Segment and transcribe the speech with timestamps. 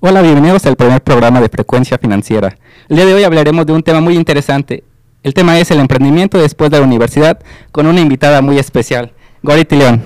[0.00, 2.56] Hola, bienvenidos al primer programa de Frecuencia Financiera.
[2.88, 4.84] El día de hoy hablaremos de un tema muy interesante.
[5.24, 7.40] El tema es el emprendimiento después de la universidad
[7.72, 10.00] con una invitada muy especial, Goriti León.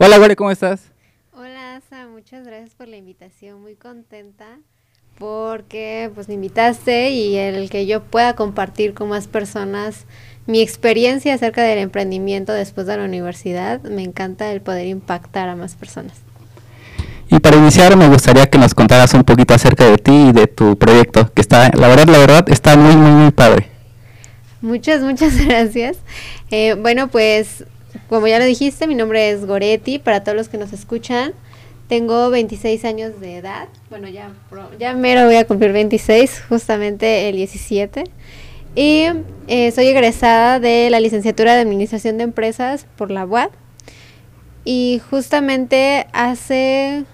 [0.00, 0.90] Hola, Gori, ¿cómo estás?
[1.32, 3.62] Hola, Asa, muchas gracias por la invitación.
[3.62, 4.58] Muy contenta
[5.16, 10.06] porque pues me invitaste y el que yo pueda compartir con más personas
[10.46, 13.80] mi experiencia acerca del emprendimiento después de la universidad.
[13.82, 16.24] Me encanta el poder impactar a más personas.
[17.34, 20.46] Y para iniciar me gustaría que nos contaras un poquito acerca de ti y de
[20.46, 23.66] tu proyecto, que está, la verdad, la verdad, está muy, muy, muy padre.
[24.60, 25.96] Muchas, muchas gracias.
[26.52, 27.64] Eh, bueno, pues
[28.08, 31.32] como ya lo dijiste, mi nombre es Goretti, para todos los que nos escuchan.
[31.88, 33.66] Tengo 26 años de edad.
[33.90, 34.30] Bueno, ya,
[34.78, 38.04] ya mero voy a cumplir 26, justamente el 17.
[38.76, 39.06] Y
[39.48, 43.48] eh, soy egresada de la licenciatura de Administración de Empresas por la UAD.
[44.64, 47.04] Y justamente hace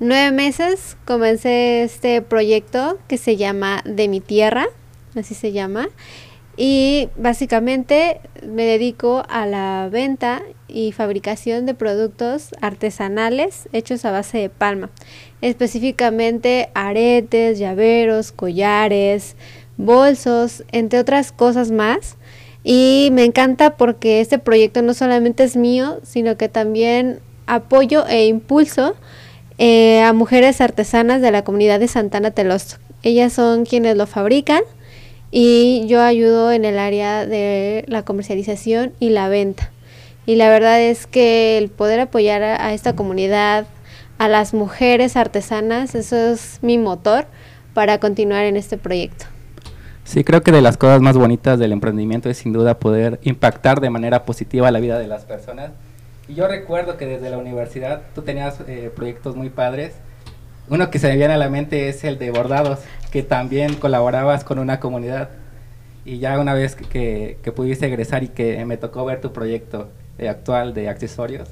[0.00, 4.66] nueve meses comencé este proyecto que se llama De mi Tierra,
[5.14, 5.88] así se llama.
[6.56, 14.38] Y básicamente me dedico a la venta y fabricación de productos artesanales hechos a base
[14.38, 14.90] de palma.
[15.40, 19.36] Específicamente aretes, llaveros, collares,
[19.76, 22.16] bolsos, entre otras cosas más.
[22.64, 28.26] Y me encanta porque este proyecto no solamente es mío, sino que también apoyo e
[28.26, 28.96] impulso
[29.58, 32.76] eh, a mujeres artesanas de la comunidad de Santana Telosto.
[33.02, 34.62] Ellas son quienes lo fabrican
[35.30, 39.70] y yo ayudo en el área de la comercialización y la venta.
[40.26, 43.66] Y la verdad es que el poder apoyar a esta comunidad,
[44.18, 47.26] a las mujeres artesanas, eso es mi motor
[47.74, 49.26] para continuar en este proyecto.
[50.04, 53.80] Sí, creo que de las cosas más bonitas del emprendimiento es sin duda poder impactar
[53.80, 55.72] de manera positiva la vida de las personas.
[56.28, 59.94] Y yo recuerdo que desde la universidad tú tenías eh, proyectos muy padres.
[60.68, 64.44] Uno que se me viene a la mente es el de bordados, que también colaborabas
[64.44, 65.30] con una comunidad.
[66.04, 69.88] Y ya una vez que, que, pudiste egresar y que me tocó ver tu proyecto
[70.18, 71.48] eh, actual de accesorios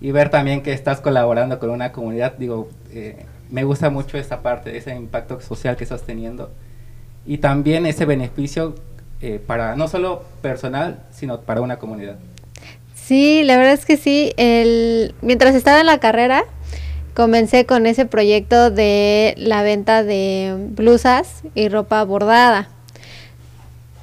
[0.00, 4.42] y ver también que estás colaborando con una comunidad, digo, eh, me gusta mucho esa
[4.42, 6.50] parte, ese impacto social que estás teniendo
[7.26, 8.74] y también ese beneficio
[9.20, 12.16] eh, para no solo personal, sino para una comunidad.
[13.10, 14.32] Sí, la verdad es que sí.
[15.20, 16.44] Mientras estaba en la carrera,
[17.12, 22.68] comencé con ese proyecto de la venta de blusas y ropa bordada.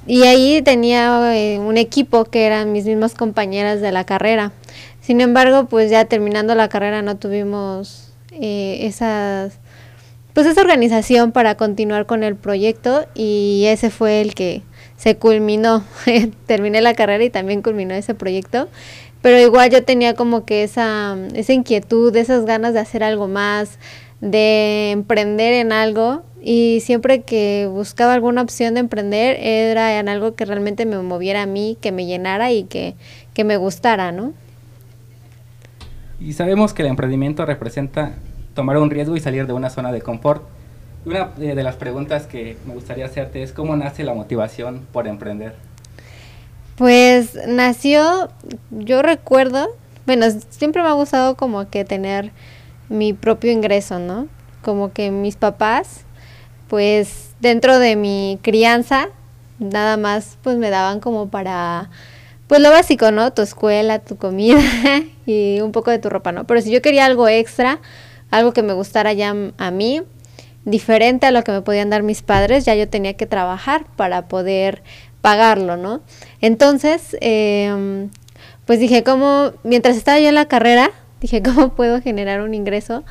[0.06, 4.52] Y ahí tenía eh, un equipo que eran mis mismas compañeras de la carrera.
[5.00, 9.54] Sin embargo, pues ya terminando la carrera no tuvimos eh, esas
[10.34, 14.60] pues esa organización para continuar con el proyecto y ese fue el que
[14.98, 15.82] se culminó.
[16.46, 18.68] Terminé la carrera y también culminó ese proyecto.
[19.22, 23.78] Pero igual yo tenía como que esa, esa inquietud, esas ganas de hacer algo más,
[24.20, 30.34] de emprender en algo y siempre que buscaba alguna opción de emprender era en algo
[30.34, 32.94] que realmente me moviera a mí, que me llenara y que,
[33.34, 34.32] que me gustara, ¿no?
[36.20, 38.14] Y sabemos que el emprendimiento representa
[38.54, 40.42] tomar un riesgo y salir de una zona de confort.
[41.08, 45.06] Una eh, de las preguntas que me gustaría hacerte es cómo nace la motivación por
[45.06, 45.54] emprender.
[46.76, 48.28] Pues nació,
[48.70, 49.68] yo recuerdo,
[50.04, 52.30] bueno, siempre me ha gustado como que tener
[52.90, 54.28] mi propio ingreso, ¿no?
[54.60, 56.02] Como que mis papás,
[56.68, 59.08] pues dentro de mi crianza,
[59.58, 61.88] nada más pues me daban como para,
[62.48, 63.32] pues lo básico, ¿no?
[63.32, 64.60] Tu escuela, tu comida
[65.26, 66.46] y un poco de tu ropa, ¿no?
[66.46, 67.80] Pero si yo quería algo extra,
[68.30, 70.02] algo que me gustara ya a mí,
[70.70, 74.28] diferente a lo que me podían dar mis padres, ya yo tenía que trabajar para
[74.28, 74.82] poder
[75.20, 76.00] pagarlo, ¿no?
[76.40, 78.10] Entonces, em,
[78.66, 80.90] pues dije, ¿cómo, mientras estaba yo en la carrera,
[81.20, 83.04] dije, ¿cómo puedo generar un ingreso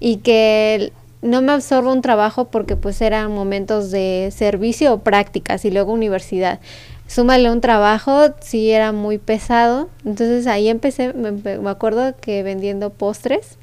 [0.00, 5.64] y que no me absorba un trabajo porque pues eran momentos de servicio o prácticas
[5.64, 6.60] y luego universidad?
[7.06, 13.56] Súmale un trabajo, sí era muy pesado, entonces ahí empecé, me acuerdo que vendiendo postres,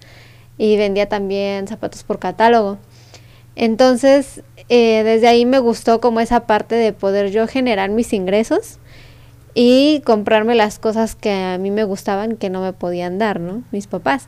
[0.58, 2.78] y vendía también zapatos por catálogo.
[3.56, 8.80] Entonces, eh, desde ahí me gustó como esa parte de poder yo generar mis ingresos
[9.54, 13.64] y comprarme las cosas que a mí me gustaban que no me podían dar, ¿no?
[13.72, 14.28] Mis papás.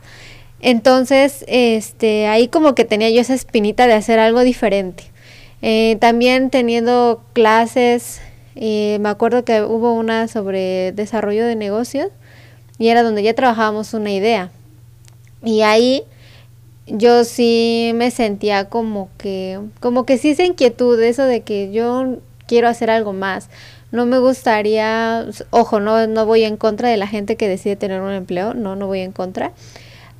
[0.60, 5.04] Entonces, este, ahí como que tenía yo esa espinita de hacer algo diferente.
[5.60, 8.20] Eh, también teniendo clases,
[8.56, 12.08] eh, me acuerdo que hubo una sobre desarrollo de negocios
[12.78, 14.50] y era donde ya trabajábamos una idea.
[15.44, 16.04] Y ahí
[16.90, 22.18] yo sí me sentía como que, como que sí esa inquietud, eso de que yo
[22.46, 23.48] quiero hacer algo más.
[23.90, 28.00] No me gustaría, ojo, no, no voy en contra de la gente que decide tener
[28.00, 29.52] un empleo, no, no voy en contra.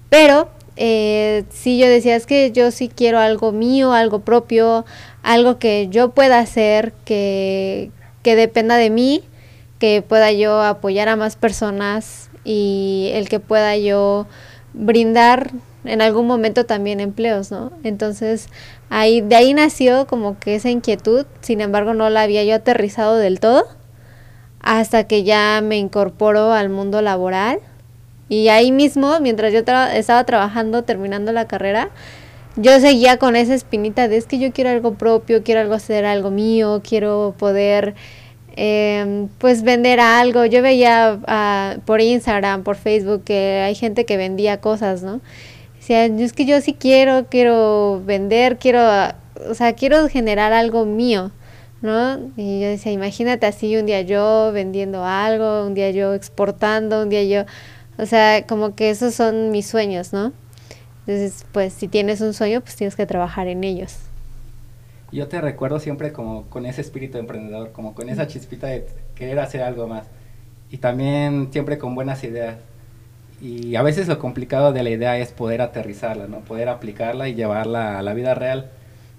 [0.08, 4.84] Pero eh, sí yo decía, es que yo sí quiero algo mío, algo propio,
[5.22, 7.90] algo que yo pueda hacer, que,
[8.22, 9.22] que dependa de mí,
[9.78, 14.26] que pueda yo apoyar a más personas y el que pueda yo
[14.72, 15.50] brindar
[15.84, 17.72] en algún momento también empleos, ¿no?
[17.84, 18.48] Entonces,
[18.90, 23.16] ahí, de ahí nació como que esa inquietud, sin embargo no la había yo aterrizado
[23.16, 23.64] del todo,
[24.60, 27.60] hasta que ya me incorporo al mundo laboral.
[28.28, 31.90] Y ahí mismo, mientras yo estaba trabajando, terminando la carrera,
[32.56, 36.04] yo seguía con esa espinita de es que yo quiero algo propio, quiero algo hacer
[36.04, 37.94] algo mío, quiero poder
[38.56, 40.44] eh, pues vender algo.
[40.44, 45.20] Yo veía ah, por Instagram, por Facebook, que hay gente que vendía cosas, ¿no?
[45.88, 48.80] Sea, es que yo sí quiero, quiero vender, quiero,
[49.48, 51.30] o sea, quiero generar algo mío,
[51.80, 52.30] ¿no?
[52.36, 57.08] Y yo decía, imagínate así un día yo vendiendo algo, un día yo exportando, un
[57.08, 57.50] día yo,
[57.96, 60.34] o sea, como que esos son mis sueños, ¿no?
[61.06, 63.96] Entonces, pues si tienes un sueño, pues tienes que trabajar en ellos.
[65.10, 69.38] Yo te recuerdo siempre como con ese espíritu emprendedor, como con esa chispita de querer
[69.38, 70.04] hacer algo más.
[70.70, 72.56] Y también siempre con buenas ideas
[73.40, 76.40] y a veces lo complicado de la idea es poder aterrizarla, ¿no?
[76.40, 78.70] Poder aplicarla y llevarla a la vida real,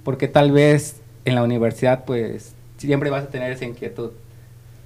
[0.04, 4.12] porque tal vez en la universidad pues siempre vas a tener esa inquietud,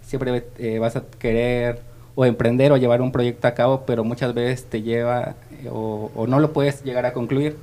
[0.01, 1.81] siempre eh, vas a querer
[2.15, 6.11] o emprender o llevar un proyecto a cabo, pero muchas veces te lleva eh, o,
[6.15, 7.57] o, no lo puedes llegar a concluir.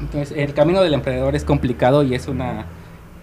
[0.00, 2.66] Entonces, el camino del emprendedor es complicado y es una,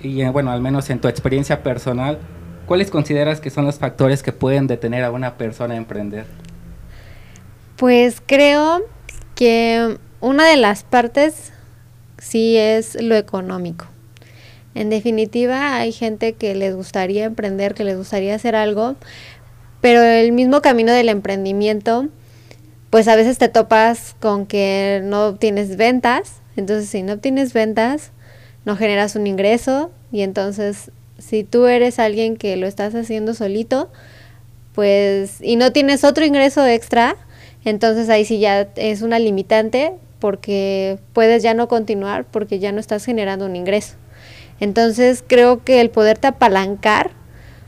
[0.01, 2.19] y eh, bueno, al menos en tu experiencia personal,
[2.65, 6.25] ¿cuáles consideras que son los factores que pueden detener a una persona a emprender?
[7.81, 8.83] Pues creo
[9.33, 11.51] que una de las partes
[12.19, 13.87] sí es lo económico.
[14.75, 18.97] En definitiva, hay gente que les gustaría emprender, que les gustaría hacer algo,
[19.81, 22.07] pero el mismo camino del emprendimiento,
[22.91, 28.11] pues a veces te topas con que no obtienes ventas, entonces si no obtienes ventas,
[28.63, 33.91] no generas un ingreso y entonces si tú eres alguien que lo estás haciendo solito,
[34.75, 37.17] pues y no tienes otro ingreso extra,
[37.63, 42.79] entonces ahí sí ya es una limitante porque puedes ya no continuar porque ya no
[42.79, 43.95] estás generando un ingreso.
[44.59, 47.11] Entonces creo que el poderte apalancar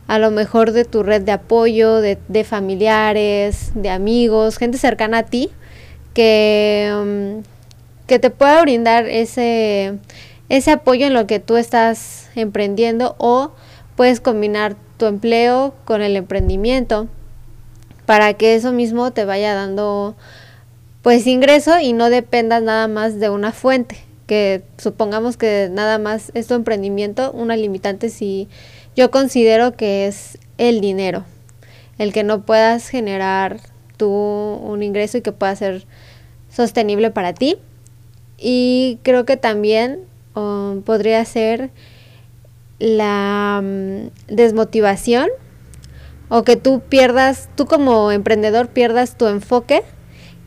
[0.08, 5.24] a lo mejor de tu red de apoyo, de, familiares, de amigos, gente cercana a
[5.24, 5.50] ti,
[6.14, 9.98] que, mm, que te pueda brindar ese,
[10.50, 13.52] ese apoyo en lo que tú estás emprendiendo o
[13.96, 17.08] puedes combinar tu empleo con el emprendimiento
[18.06, 20.16] para que eso mismo te vaya dando
[21.02, 26.32] pues ingreso y no dependas nada más de una fuente, que supongamos que nada más
[26.34, 28.48] es tu emprendimiento, una limitante si
[28.96, 31.26] yo considero que es el dinero,
[31.98, 33.60] el que no puedas generar
[33.98, 35.86] tú un ingreso y que pueda ser
[36.50, 37.58] sostenible para ti.
[38.38, 40.00] Y creo que también
[40.36, 41.70] um, podría ser
[42.80, 45.30] la mm, desmotivación
[46.36, 49.84] o que tú pierdas, tú como emprendedor pierdas tu enfoque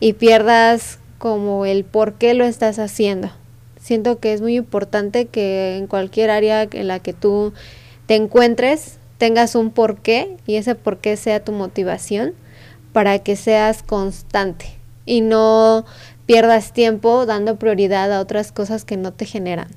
[0.01, 3.29] y pierdas como el por qué lo estás haciendo.
[3.79, 7.53] Siento que es muy importante que en cualquier área en la que tú
[8.05, 12.33] te encuentres tengas un porqué y ese porqué sea tu motivación
[12.91, 14.65] para que seas constante
[15.05, 15.85] y no
[16.25, 19.69] pierdas tiempo dando prioridad a otras cosas que no te generan,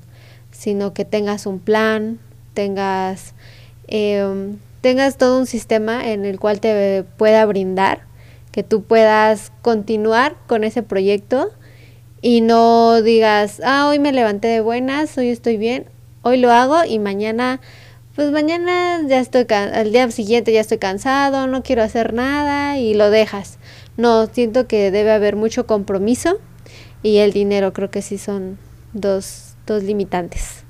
[0.51, 2.19] sino que tengas un plan,
[2.53, 3.33] tengas
[3.87, 8.05] eh, tengas todo un sistema en el cual te pueda brindar,
[8.51, 11.51] que tú puedas continuar con ese proyecto
[12.21, 15.85] y no digas, ah, hoy me levanté de buenas, hoy estoy bien,
[16.21, 17.61] hoy lo hago y mañana,
[18.15, 22.93] pues mañana ya estoy, al día siguiente ya estoy cansado, no quiero hacer nada y
[22.93, 23.57] lo dejas.
[23.97, 26.39] No, siento que debe haber mucho compromiso
[27.03, 28.57] y el dinero creo que sí son
[28.93, 30.60] dos, dos limitantes.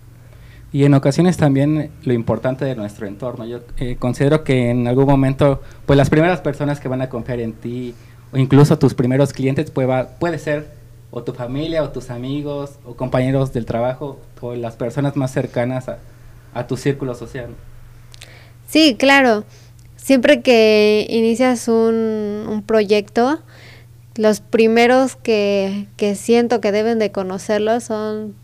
[0.74, 3.46] Y en ocasiones también lo importante de nuestro entorno.
[3.46, 7.42] Yo eh, considero que en algún momento, pues las primeras personas que van a confiar
[7.42, 7.94] en ti,
[8.32, 10.70] o incluso tus primeros clientes, puede, puede ser
[11.12, 15.90] o tu familia, o tus amigos, o compañeros del trabajo, o las personas más cercanas
[15.90, 15.98] a,
[16.54, 17.50] a tu círculo social.
[18.68, 19.44] Sí, claro.
[19.98, 23.42] Siempre que inicias un, un proyecto,
[24.16, 28.36] los primeros que, que siento que deben de conocerlo son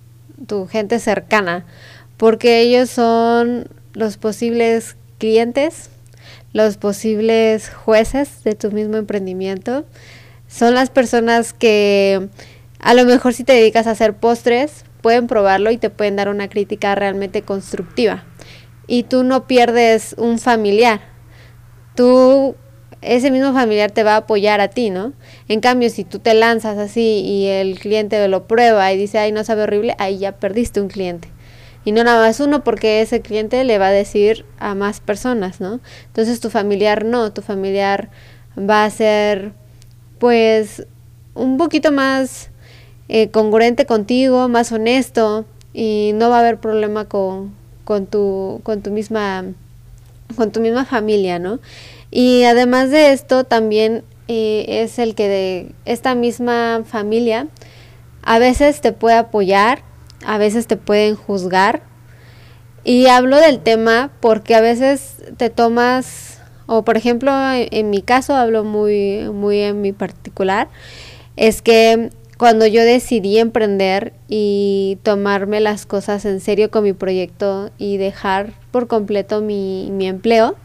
[0.45, 1.65] tu gente cercana
[2.17, 5.89] porque ellos son los posibles clientes,
[6.53, 9.85] los posibles jueces de tu mismo emprendimiento.
[10.47, 12.29] Son las personas que
[12.79, 16.29] a lo mejor si te dedicas a hacer postres, pueden probarlo y te pueden dar
[16.29, 18.23] una crítica realmente constructiva.
[18.87, 21.01] Y tú no pierdes un familiar.
[21.95, 22.55] Tú
[23.01, 25.13] ese mismo familiar te va a apoyar a ti, ¿no?
[25.47, 29.31] En cambio, si tú te lanzas así y el cliente lo prueba y dice, ay,
[29.31, 31.29] no sabe horrible, ahí ya perdiste un cliente.
[31.85, 35.61] Y no nada más uno, porque ese cliente le va a decir a más personas,
[35.61, 35.79] ¿no?
[36.07, 38.09] Entonces tu familiar no, tu familiar
[38.57, 39.53] va a ser,
[40.19, 40.85] pues,
[41.33, 42.49] un poquito más
[43.09, 47.53] eh, congruente contigo, más honesto y no va a haber problema con,
[47.85, 49.45] con, tu, con tu misma
[50.35, 51.59] con tu misma familia, ¿no?
[52.11, 57.47] Y además de esto, también eh, es el que de esta misma familia
[58.23, 59.83] a veces te puede apoyar,
[60.25, 61.81] a veces te pueden juzgar.
[62.83, 68.35] Y hablo del tema porque a veces te tomas, o por ejemplo, en, mi caso
[68.35, 70.69] hablo muy, muy en mi particular,
[71.35, 77.71] es que cuando yo decidí emprender y tomarme las cosas en serio con mi proyecto
[77.77, 80.55] y dejar por completo mi, mi empleo,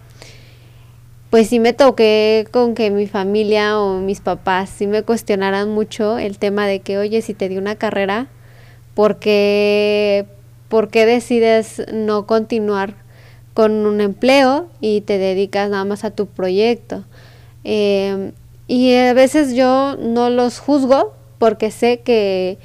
[1.30, 6.18] pues sí me toqué con que mi familia o mis papás sí me cuestionaran mucho
[6.18, 8.28] el tema de que, oye, si te di una carrera,
[8.94, 10.26] ¿por qué,
[10.68, 12.94] ¿por qué decides no continuar
[13.54, 17.04] con un empleo y te dedicas nada más a tu proyecto?
[17.64, 18.32] Em,
[18.66, 22.58] y a veces yo no los juzgo porque sé que,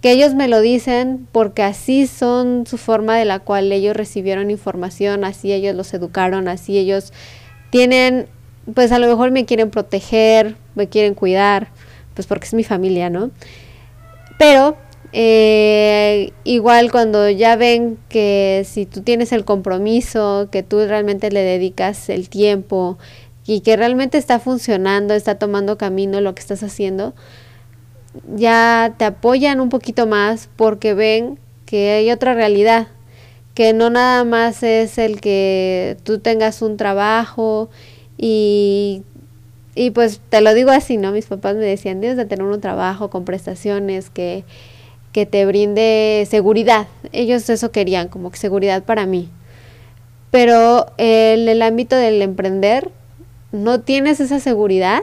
[0.00, 4.50] que ellos me lo dicen porque así son su forma de la cual ellos recibieron
[4.50, 7.12] información, así ellos los educaron, así ellos
[7.70, 8.26] tienen,
[8.74, 11.68] pues a lo mejor me quieren proteger, me quieren cuidar,
[12.14, 13.30] pues porque es mi familia, ¿no?
[14.38, 14.76] Pero
[15.12, 21.42] eh, igual cuando ya ven que si tú tienes el compromiso, que tú realmente le
[21.42, 22.98] dedicas el tiempo
[23.46, 27.14] y que realmente está funcionando, está tomando camino lo que estás haciendo,
[28.34, 32.88] ya te apoyan un poquito más porque ven que hay otra realidad,
[33.54, 37.68] que no nada más es el que tú tengas un trabajo
[38.16, 39.02] y,
[39.74, 41.12] y pues te lo digo así, ¿no?
[41.12, 44.44] Mis papás me decían, debes de tener un trabajo con prestaciones que,
[45.12, 46.88] que te brinde seguridad.
[47.12, 49.28] Ellos eso querían, como que seguridad para mí.
[50.30, 52.90] Pero en el ámbito del emprender,
[53.52, 55.02] no tienes esa seguridad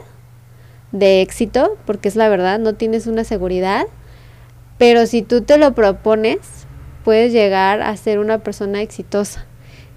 [0.90, 3.86] de éxito, porque es la verdad, no tienes una seguridad,
[4.76, 6.38] pero si tú te lo propones,
[7.04, 9.46] puedes llegar a ser una persona exitosa.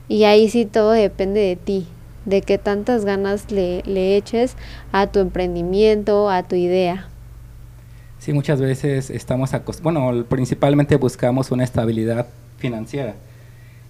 [0.08, 1.88] Y ahí sí todo depende de ti,
[2.25, 4.55] de qué tantas ganas le, le eches
[4.91, 7.08] a tu emprendimiento, a tu idea.
[8.24, 9.51] Sí, muchas veces estamos
[9.82, 12.27] bueno, principalmente buscamos una estabilidad
[12.58, 13.15] financiera.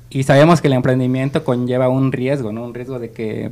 [0.09, 2.63] Y sabemos que el emprendimiento conlleva un riesgo, ¿no?
[2.63, 3.51] Un riesgo de que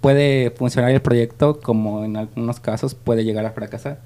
[0.00, 4.00] puede funcionar el proyecto como en algunos casos puede llegar a fracasar.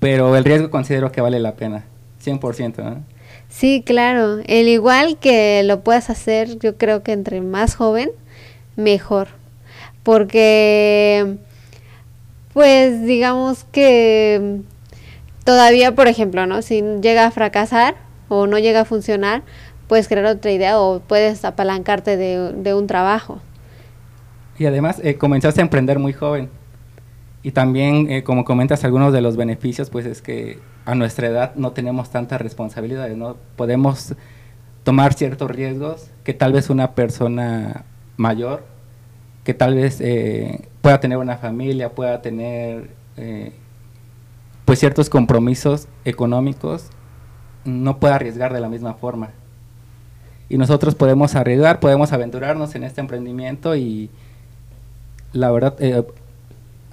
[0.00, 1.86] Pero el riesgo considero que vale la pena,
[2.22, 3.02] 100%, ¿no?
[3.48, 4.40] Sí, claro.
[4.44, 8.10] El igual que lo puedas hacer, yo creo que entre más joven,
[8.76, 9.28] mejor.
[10.02, 11.38] Porque,
[12.58, 14.62] pues digamos que
[15.44, 16.60] todavía, por ejemplo, ¿no?
[16.60, 17.94] Si llega a fracasar
[18.26, 19.44] o no llega a funcionar,
[19.86, 23.40] puedes crear otra idea o puedes apalancarte de, un trabajo.
[24.58, 26.50] Y además, eh, comenzaste a emprender muy joven.
[27.44, 31.54] Y también, eh, como comentas, algunos de los beneficios, pues es que a nuestra edad
[31.54, 33.36] no tenemos tantas responsabilidades, ¿no?
[33.54, 34.16] Podemos
[34.82, 37.84] tomar ciertos riesgos que tal vez una persona
[38.16, 38.64] mayor,
[39.48, 43.54] que tal vez eh, pueda tener una familia, pueda tener eh,
[44.66, 46.90] pues ciertos compromisos económicos,
[47.64, 49.30] no pueda arriesgar de la misma forma.
[50.50, 54.10] Y nosotros podemos arriesgar, podemos aventurarnos en este emprendimiento y
[55.32, 56.04] la verdad eh,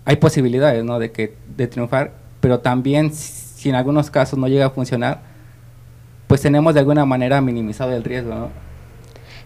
[0.05, 0.97] hay posibilidades ¿no?
[0.97, 5.23] de, que, de triunfar, pero también si en algunos casos no llega a funcionar,
[6.27, 8.49] pues tenemos de alguna manera minimizado el riesgo, ¿no?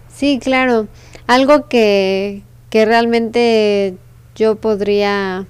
[0.06, 0.86] Sí, claro.
[1.26, 3.96] Algo que, que realmente
[4.34, 5.46] yo podría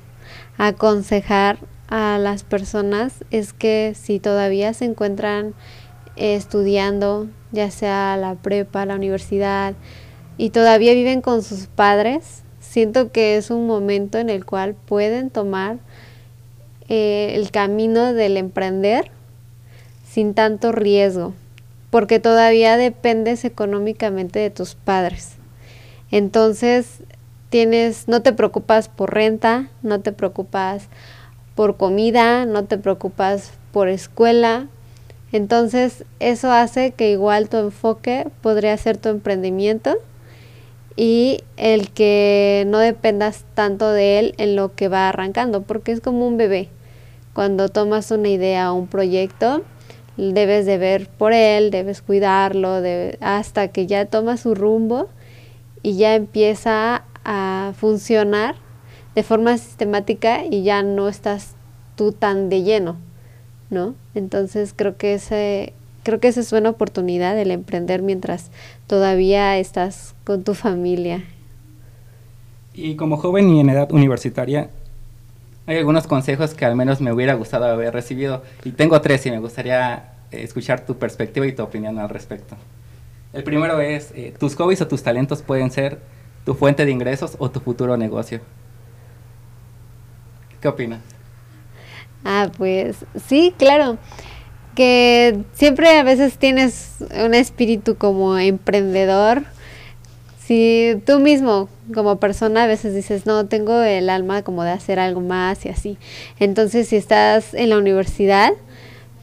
[0.59, 1.59] aconsejar
[1.89, 5.55] a las personas es que si todavía se encuentran
[6.17, 9.75] estudiando, ya sea la prepa, la universidad,
[10.39, 15.31] y todavía viven con sus padres, siento que es un momento en el cual pueden
[15.31, 15.79] tomar
[16.89, 19.11] eh, el camino del emprender
[20.09, 21.35] sin tanto riesgo,
[21.91, 25.37] porque todavía dependes económicamente de tus padres.
[26.11, 27.03] Entonces,
[27.51, 30.89] tienes, no te preocupas por renta, no te preocupas
[31.55, 34.69] por comida, no te preocupas por escuela.
[35.33, 39.97] Entonces, eso hace que igual tu enfoque podría ser tu emprendimiento
[40.97, 46.01] y el que no dependas tanto de él en lo que va arrancando, porque es
[46.01, 46.69] como un bebé
[47.33, 49.63] cuando tomas una idea o un proyecto,
[50.17, 52.83] debes de ver por él, debes cuidarlo,
[53.21, 55.09] hasta que ya toma su rumbo
[55.83, 58.57] y ya empieza a funcionar
[59.15, 61.55] de forma sistemática y ya no estás
[61.97, 62.97] tú tan de lleno,
[63.71, 63.95] ¿no?
[64.15, 68.51] Entonces creo que ese creo que esa es una oportunidad el emprender mientras
[68.87, 71.25] todavía estás con tu familia.
[72.73, 74.71] Y como joven y en edad universitaria,
[75.67, 78.43] hay algunos consejos que al menos me hubiera gustado haber recibido.
[78.65, 82.57] Y tengo tres y me gustaría escuchar tu perspectiva y tu opinión al respecto.
[83.33, 85.99] El primero es, eh, tus hobbies o tus talentos pueden ser
[86.45, 88.41] tu fuente de ingresos o tu futuro negocio.
[90.61, 91.01] ¿Qué opinas?
[92.25, 93.99] Ah, pues sí, claro.
[94.75, 99.43] Que siempre a veces tienes un espíritu como emprendedor.
[100.39, 104.99] Si tú mismo como persona a veces dices, no, tengo el alma como de hacer
[104.99, 105.99] algo más y así.
[106.39, 108.53] Entonces si estás en la universidad,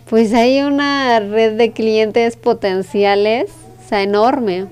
[0.09, 3.51] pues hay una red de clientes potenciales,
[3.83, 4.67] o sea, enorme.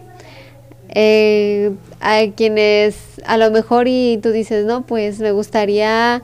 [0.97, 6.23] Eh, hay quienes a lo mejor y tú dices, no, pues me gustaría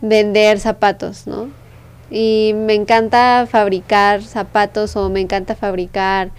[0.00, 1.48] vender zapatos, ¿no?
[2.08, 6.30] Y me encanta fabricar zapatos o me encanta fabricar...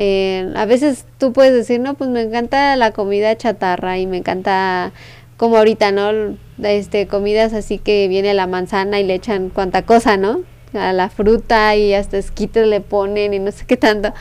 [0.00, 4.18] Eh, a veces tú puedes decir, no, pues me encanta la comida chatarra y me
[4.18, 4.92] encanta
[5.36, 6.36] como ahorita, ¿no?
[6.62, 10.42] Este, comidas así que viene la manzana y le echan cuanta cosa, ¿no?
[10.72, 14.14] A la fruta y hasta esquites le ponen y no sé qué tanto.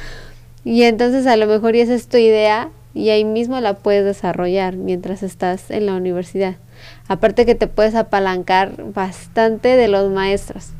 [0.65, 4.03] Y entonces a lo mejor y esa es tu idea y ahí mismo la puedes
[4.03, 6.55] desarrollar mientras estás en la universidad.
[7.07, 10.71] Aparte que te puedes apalancar bastante de los maestros.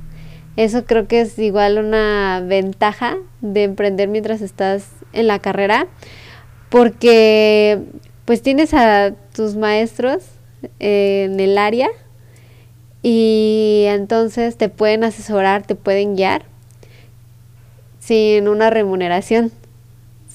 [0.55, 5.85] Eso creo que es igual una ventaja de emprender mientras estás en la carrera,
[6.69, 7.83] porque
[8.25, 10.23] pues tienes a tus maestros
[10.79, 11.87] en el área
[13.03, 16.45] y entonces te pueden asesorar, te pueden guiar
[17.99, 19.51] sin una remuneración.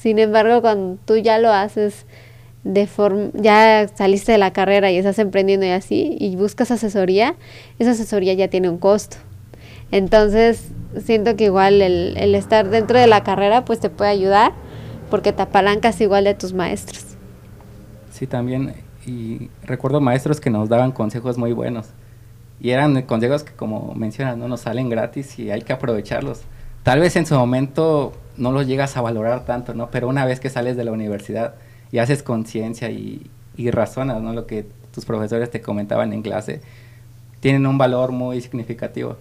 [0.02, 2.06] Sin embargo, cuando tú ya lo haces
[2.64, 7.37] de forma, ya saliste de la carrera y estás emprendiendo y así, y buscas asesoría,
[7.78, 9.18] esa asesoría ya tiene un costo.
[9.92, 10.73] Entonces,
[11.04, 14.50] siento que igual el, estar dentro de la carrera, pues te puede ayudar,
[15.09, 17.05] porque te apalancas igual de tus maestros.
[18.11, 18.74] Sí, también,
[19.07, 21.90] y recuerdo maestros que nos daban consejos muy buenos.
[22.61, 26.40] Y eran consejos que, como mencionas, no nos salen gratis y hay que aprovecharlos.
[26.83, 29.90] Tal vez en su momento no los llegas a valorar tanto, ¿no?
[29.90, 31.55] Pero una vez que sales de la universidad,
[31.92, 34.33] y haces conciencia y, y, razonas, ¿no?
[34.33, 36.62] Lo que tus profesores te comentaban en clase,
[37.40, 39.16] tienen un valor muy significativo.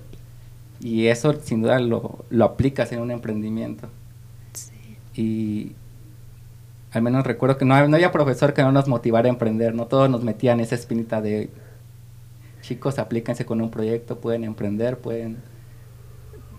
[0.79, 3.89] Y eso sin duda lo, lo aplicas en un emprendimiento.
[4.53, 4.97] Sí.
[5.21, 5.75] Y
[6.91, 9.85] al menos recuerdo que no, no, había profesor que no nos motivara a emprender, no
[9.85, 11.49] todos nos metían esa espinita de
[12.61, 15.37] chicos, aplíquense con un proyecto, pueden emprender, pueden...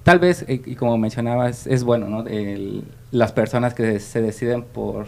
[0.02, 2.26] Tal vez, y, y como mencionabas, es bueno, ¿no?
[2.26, 5.06] El, las personas que se deciden por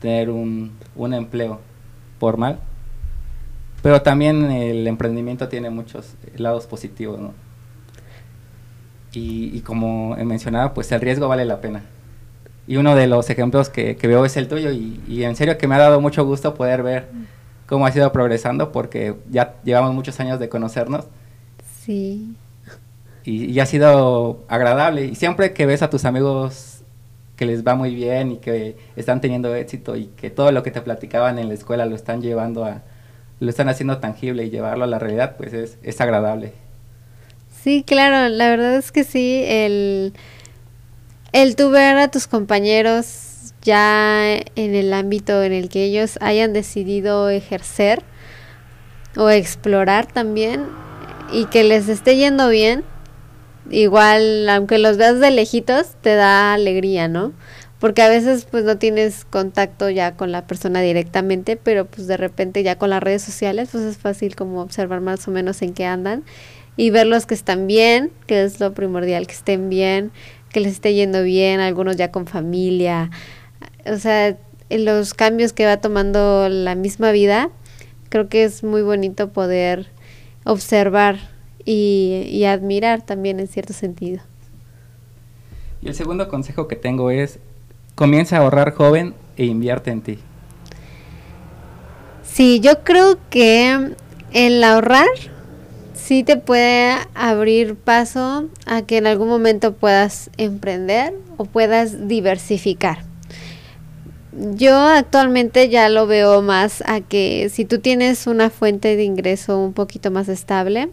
[0.00, 1.60] tener un, un empleo
[2.18, 2.58] formal.
[3.82, 7.32] Pero también el emprendimiento tiene muchos lados positivos, ¿no?
[9.12, 11.84] Y, y, como he mencionado, pues el riesgo vale la pena.
[12.66, 15.74] Y uno de los ejemplos que, veo es el tuyo y, en serio que me
[15.74, 17.08] ha dado mucho gusto poder ver
[17.66, 21.06] cómo ha ido progresando porque ya llevamos muchos años de conocernos.
[21.80, 22.34] Sí.
[23.24, 25.06] Y, ha sido agradable.
[25.06, 26.82] Y siempre que ves a tus amigos
[27.36, 30.70] que les va muy bien y que están teniendo éxito y que todo lo que
[30.70, 32.82] te platicaban en la escuela lo están llevando a,
[33.40, 36.52] lo están haciendo tangible y llevarlo a la realidad, pues es, es agradable.
[37.62, 40.12] Sí, claro, la verdad es que sí, el,
[41.32, 46.52] el tu ver a tus compañeros ya en el ámbito en el que ellos hayan
[46.52, 48.02] decidido ejercer
[49.16, 50.66] o explorar también
[51.32, 52.84] y que les esté yendo bien,
[53.70, 57.32] igual, aunque los veas de lejitos, te da alegría, ¿no?
[57.78, 62.16] Porque a veces pues no tienes contacto ya con la persona directamente, pero pues de
[62.16, 65.74] repente ya con las redes sociales pues es fácil como observar más o menos en
[65.74, 66.24] qué andan
[66.76, 70.12] y verlos que están bien, que es lo primordial, que estén bien,
[70.50, 73.10] que les esté yendo bien, algunos ya con familia,
[73.86, 74.36] o sea,
[74.70, 77.50] los cambios que va tomando la misma vida,
[78.08, 79.90] creo que es muy bonito poder
[80.44, 81.33] observar
[81.64, 84.20] y, y, admirar también en cierto sentido.
[85.82, 87.38] Y el segundo consejo que tengo es,
[87.94, 90.18] comienza a ahorrar joven e invierte en ti.
[92.22, 93.94] Sí, yo creo que
[94.32, 95.06] el ahorrar
[96.04, 102.98] sí te puede abrir paso a que en algún momento puedas emprender o puedas diversificar.
[104.32, 109.58] Yo actualmente ya lo veo más a que si tú tienes una fuente de ingreso
[109.58, 110.90] un poquito más estable,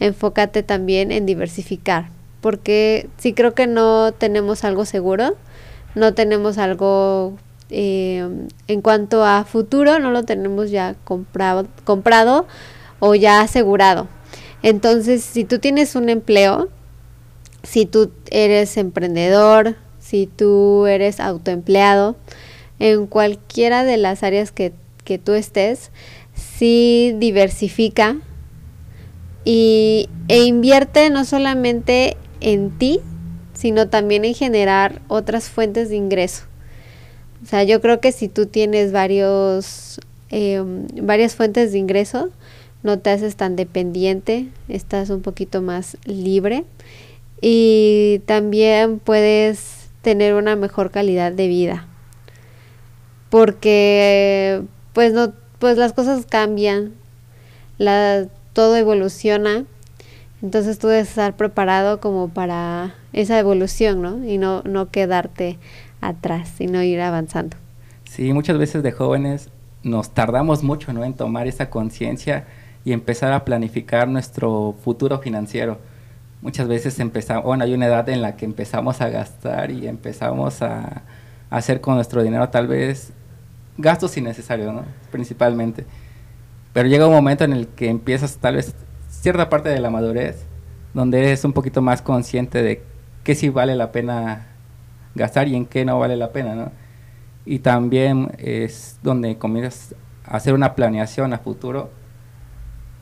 [0.00, 2.08] enfócate también en diversificar,
[2.40, 5.36] porque si creo que no tenemos algo seguro,
[5.94, 7.34] no tenemos algo
[7.68, 8.28] eh,
[8.66, 12.46] en cuanto a futuro, no lo tenemos ya comprado, comprado
[12.98, 14.08] o ya asegurado.
[14.62, 16.68] Entonces, si tú tienes un empleo,
[17.62, 22.16] si tú eres emprendedor, si tú eres autoempleado,
[22.78, 24.72] en cualquiera de las áreas que,
[25.04, 25.90] que tú estés,
[26.34, 28.16] sí diversifica
[29.44, 33.00] y, e invierte no solamente en ti,
[33.52, 36.44] sino también en generar otras fuentes de ingreso.
[37.42, 40.00] O sea, yo creo que si tú tienes varios,
[40.30, 42.30] em, varias fuentes de ingreso,
[42.82, 46.64] no te haces tan dependiente, estás un poquito más libre
[47.40, 51.86] y también puedes tener una mejor calidad de vida.
[53.28, 56.94] Porque pues no pues las cosas cambian,
[58.60, 59.64] todo evoluciona,
[60.42, 64.22] entonces tú debes estar preparado como para esa evolución, ¿no?
[64.22, 65.56] Y no, no quedarte
[66.02, 67.56] atrás, sino ir avanzando.
[68.04, 69.48] Sí, muchas veces de jóvenes
[69.82, 71.04] nos tardamos mucho, ¿no?
[71.04, 72.44] En tomar esa conciencia
[72.84, 75.78] y empezar a planificar nuestro futuro financiero.
[76.42, 80.60] Muchas veces empezamos, bueno, hay una edad en la que empezamos a gastar y empezamos
[80.60, 81.00] a,
[81.48, 83.14] a hacer con nuestro dinero tal vez
[83.78, 84.84] gastos innecesarios, ¿no?
[85.10, 85.86] Principalmente.
[86.72, 88.74] Pero llega un momento en el que empiezas tal vez
[89.08, 90.46] cierta parte de la madurez,
[90.94, 92.82] donde eres un poquito más consciente de
[93.24, 94.46] qué sí vale la pena
[95.14, 96.72] gastar y en qué no vale la pena, ¿no?
[97.44, 101.90] Y también es donde comienzas a hacer una planeación a futuro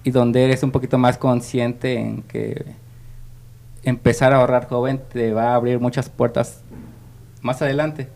[0.04, 2.74] y donde eres un poquito más consciente en que
[3.82, 6.62] empezar a ahorrar joven te va a abrir muchas puertas
[7.42, 8.08] más adelante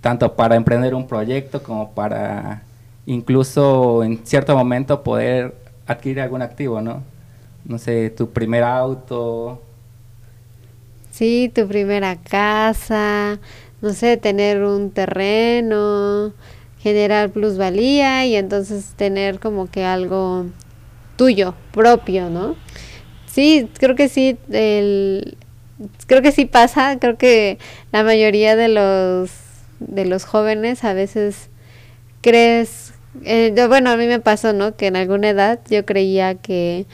[0.00, 2.62] tanto para emprender un proyecto como para
[3.06, 5.54] incluso en cierto momento poder
[5.86, 7.02] adquirir algún activo, ¿no?
[7.64, 9.62] No sé, tu primer auto.
[11.10, 13.38] Sí, tu primera casa,
[13.80, 16.32] no sé, tener un terreno,
[16.78, 20.46] generar plusvalía y entonces tener como que algo
[21.16, 22.54] tuyo, propio, ¿no?
[23.26, 25.36] Sí, creo que sí, el,
[26.06, 27.58] creo que sí pasa, creo que
[27.92, 29.30] la mayoría de los
[29.80, 31.50] de los jóvenes a veces
[32.22, 34.76] crees, eh, bueno, a mí me pasó, ¿no?
[34.76, 36.86] Que en alguna edad yo creía que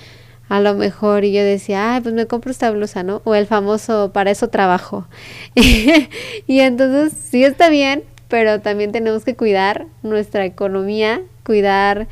[0.48, 3.22] a lo mejor y yo decía, ay, pues me compro esta blusa, ¿no?
[3.24, 5.06] O el famoso, para eso trabajo.
[5.54, 12.06] y entonces sí está bien, pero también tenemos que cuidar nuestra economía, cuidar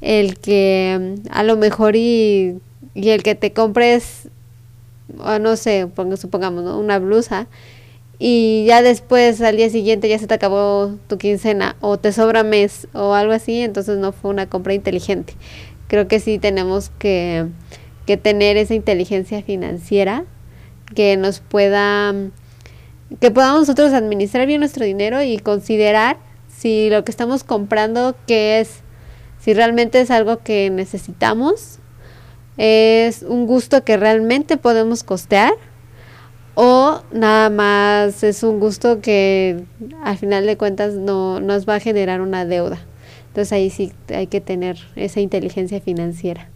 [0.00, 2.58] el que a lo mejor y,
[2.94, 4.28] y el que te compres,
[5.18, 6.78] o no sé, supongamos, ¿no?
[6.78, 7.46] Una blusa
[8.18, 12.42] y ya después al día siguiente ya se te acabó tu quincena o te sobra
[12.42, 15.34] mes o algo así, entonces no fue una compra inteligente.
[15.88, 17.46] Creo que sí tenemos que,
[18.06, 20.24] que tener esa inteligencia financiera
[20.94, 22.14] que nos pueda,
[23.20, 26.16] que podamos nosotros administrar bien nuestro dinero y considerar
[26.48, 28.80] si lo que estamos comprando que es,
[29.40, 31.80] si realmente es algo que necesitamos,
[32.56, 35.52] es un gusto que realmente podemos costear
[36.56, 39.62] o nada más es un gusto que
[40.02, 42.78] al final de cuentas no nos va a generar una deuda.
[43.28, 46.48] Entonces ahí sí hay que tener esa inteligencia financiera.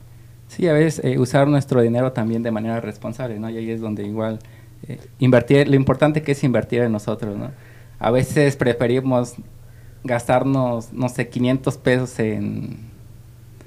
[0.49, 3.51] Sí, a veces eh, usar nuestro dinero también de manera responsable, ¿no?
[3.51, 4.39] Y ahí es donde igual
[4.89, 7.51] eh, invertir, lo importante que es invertir en nosotros, ¿no?
[7.99, 9.35] A veces preferimos
[10.03, 12.79] gastarnos, no sé, 500 pesos en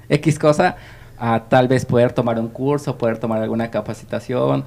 [0.08, 0.76] X cosa,
[1.16, 4.64] a tal vez poder tomar un curso, poder tomar alguna capacitación,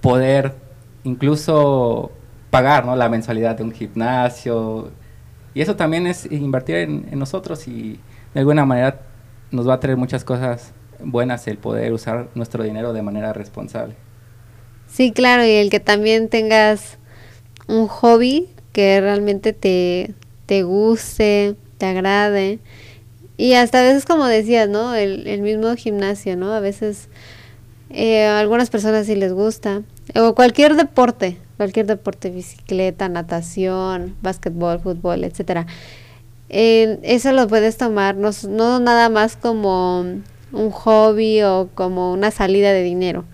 [0.00, 0.61] poder
[1.04, 2.12] incluso
[2.50, 2.96] pagar ¿no?
[2.96, 4.90] la mensualidad de un gimnasio.
[5.54, 7.98] Y eso también es invertir en, nosotros y
[8.34, 9.00] de alguna manera
[9.50, 10.72] nos va a traer muchas cosas
[11.04, 13.94] buenas el poder usar nuestro dinero de manera responsable.
[14.86, 16.98] Sí, claro, y el que también tengas
[17.66, 20.14] un hobby que realmente te,
[20.46, 22.58] te guste, te agrade.
[23.36, 24.94] Y hasta a veces, como decías, ¿no?
[24.94, 26.52] El, el mismo gimnasio, ¿no?
[26.52, 27.08] A veces
[27.94, 29.82] eh, a algunas personas sí les gusta,
[30.14, 35.66] o cualquier deporte, cualquier deporte, bicicleta, natación, básquetbol, fútbol, etcétera.
[36.48, 40.00] eso lo puedes tomar no, no nada más como
[40.52, 43.24] un hobby o como una salida de dinero,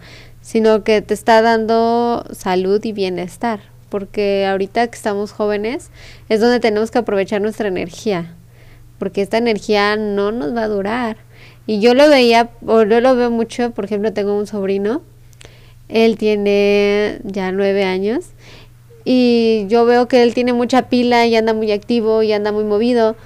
[0.41, 5.91] sino que te está dando salud y bienestar, porque ahorita que estamos jóvenes
[6.29, 8.35] es donde tenemos que aprovechar nuestra energía,
[8.99, 11.17] porque esta energía no nos va a durar.
[11.67, 15.03] Y yo lo veía, o yo lo veo mucho, por ejemplo, tengo un sobrino
[15.89, 18.27] él tiene ya nueve años
[19.11, 22.65] y yo veo que él tiene mucha pila y anda muy activo y anda muy
[22.65, 23.17] movido.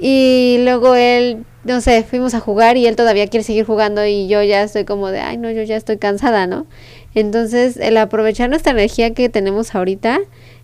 [0.00, 4.26] Y luego él, no sé, fuimos a jugar y él todavía quiere seguir jugando y
[4.26, 6.66] yo ya estoy como de, ay, no, yo ya estoy cansada, ¿no?
[7.14, 10.20] Entonces, el aprovechar nuestra energía que tenemos ahorita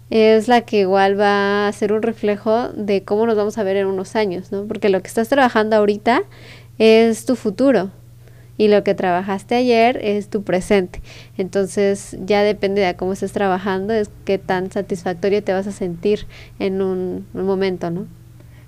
[0.09, 3.77] es la que igual va a ser un reflejo de cómo nos vamos a ver
[3.77, 4.67] en unos años, ¿no?
[4.67, 6.23] Porque lo que estás trabajando ahorita
[6.79, 7.91] es tu futuro
[8.59, 11.03] y lo que trabajaste ayer es tu presente.
[11.37, 16.27] Entonces ya depende de cómo estés trabajando, es qué tan satisfactorio te vas a sentir
[16.59, 18.07] en un, momento, ¿no?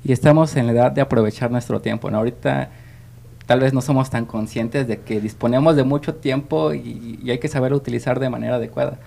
[0.05, 2.18] Y estamos en la edad de aprovechar nuestro tiempo, ¿no?
[2.18, 2.70] Ahorita
[3.46, 7.48] tal vez no somos tan conscientes de que disponemos de mucho tiempo y, hay que
[7.48, 8.98] saber utilizar de manera adecuada.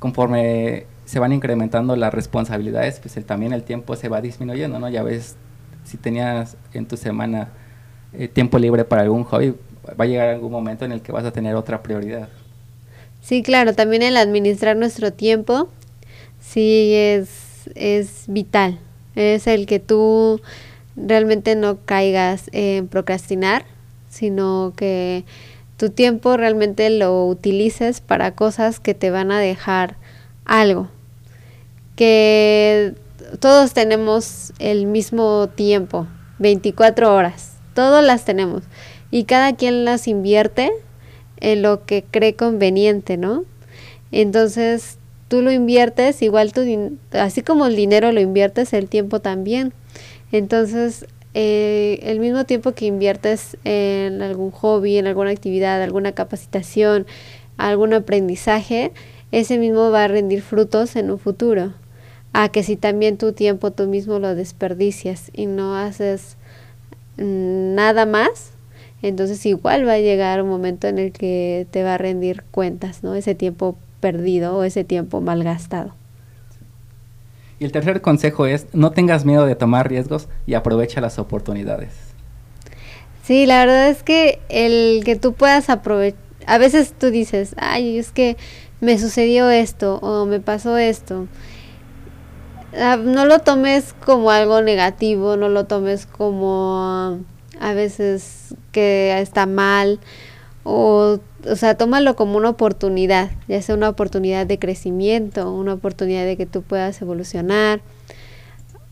[0.00, 4.88] Conforme se van incrementando las responsabilidades, pues también el tiempo se va disminuyendo, ¿no?
[4.88, 5.36] Ya ves,
[5.84, 7.48] si tenías en tu semana
[8.12, 9.54] eh, tiempo libre para algún hobby,
[9.98, 12.28] va a llegar algún momento en el que vas a tener otra prioridad.
[13.22, 15.68] Sí, claro, también el administrar nuestro tiempo,
[16.40, 18.78] sí es, es vital.
[19.14, 20.40] Es el que tú
[20.96, 23.64] realmente no caigas en procrastinar,
[24.08, 25.24] sino que
[25.76, 29.96] tu tiempo realmente lo utilices para cosas que te van a dejar
[30.44, 30.88] algo.
[31.96, 32.94] Que
[33.40, 36.06] todos tenemos el mismo tiempo,
[36.38, 38.62] 24 horas, todos las tenemos
[39.10, 40.70] y cada quien las invierte
[41.40, 43.44] en lo que cree conveniente, ¿no?
[44.10, 46.62] Entonces, tú lo inviertes, igual tú,
[47.12, 49.72] así como el dinero lo inviertes, el tiempo también.
[50.32, 57.06] Entonces, eh, el mismo tiempo que inviertes en algún hobby, en alguna actividad, alguna capacitación,
[57.56, 58.92] algún aprendizaje,
[59.30, 61.74] ese mismo va a rendir frutos en un futuro.
[62.32, 66.36] A que si también tu tiempo tú mismo lo desperdicias y no haces
[67.16, 68.52] nada más,
[69.02, 73.02] entonces igual va a llegar un momento en el que te va a rendir cuentas,
[73.02, 73.14] ¿no?
[73.14, 75.94] Ese tiempo perdido o ese tiempo malgastado.
[77.60, 81.90] Y el tercer consejo es, no tengas miedo de tomar riesgos y aprovecha las oportunidades.
[83.24, 87.98] Sí, la verdad es que el que tú puedas aprovechar, a veces tú dices, ay,
[87.98, 88.36] es que
[88.80, 91.26] me sucedió esto o me pasó esto.
[92.74, 97.18] Ah, no lo tomes como algo negativo, no lo tomes como
[97.60, 100.00] a veces que está mal
[100.64, 106.24] o o sea, tómalo como una oportunidad, ya sea una oportunidad de crecimiento, una oportunidad
[106.24, 107.80] de que tú puedas evolucionar.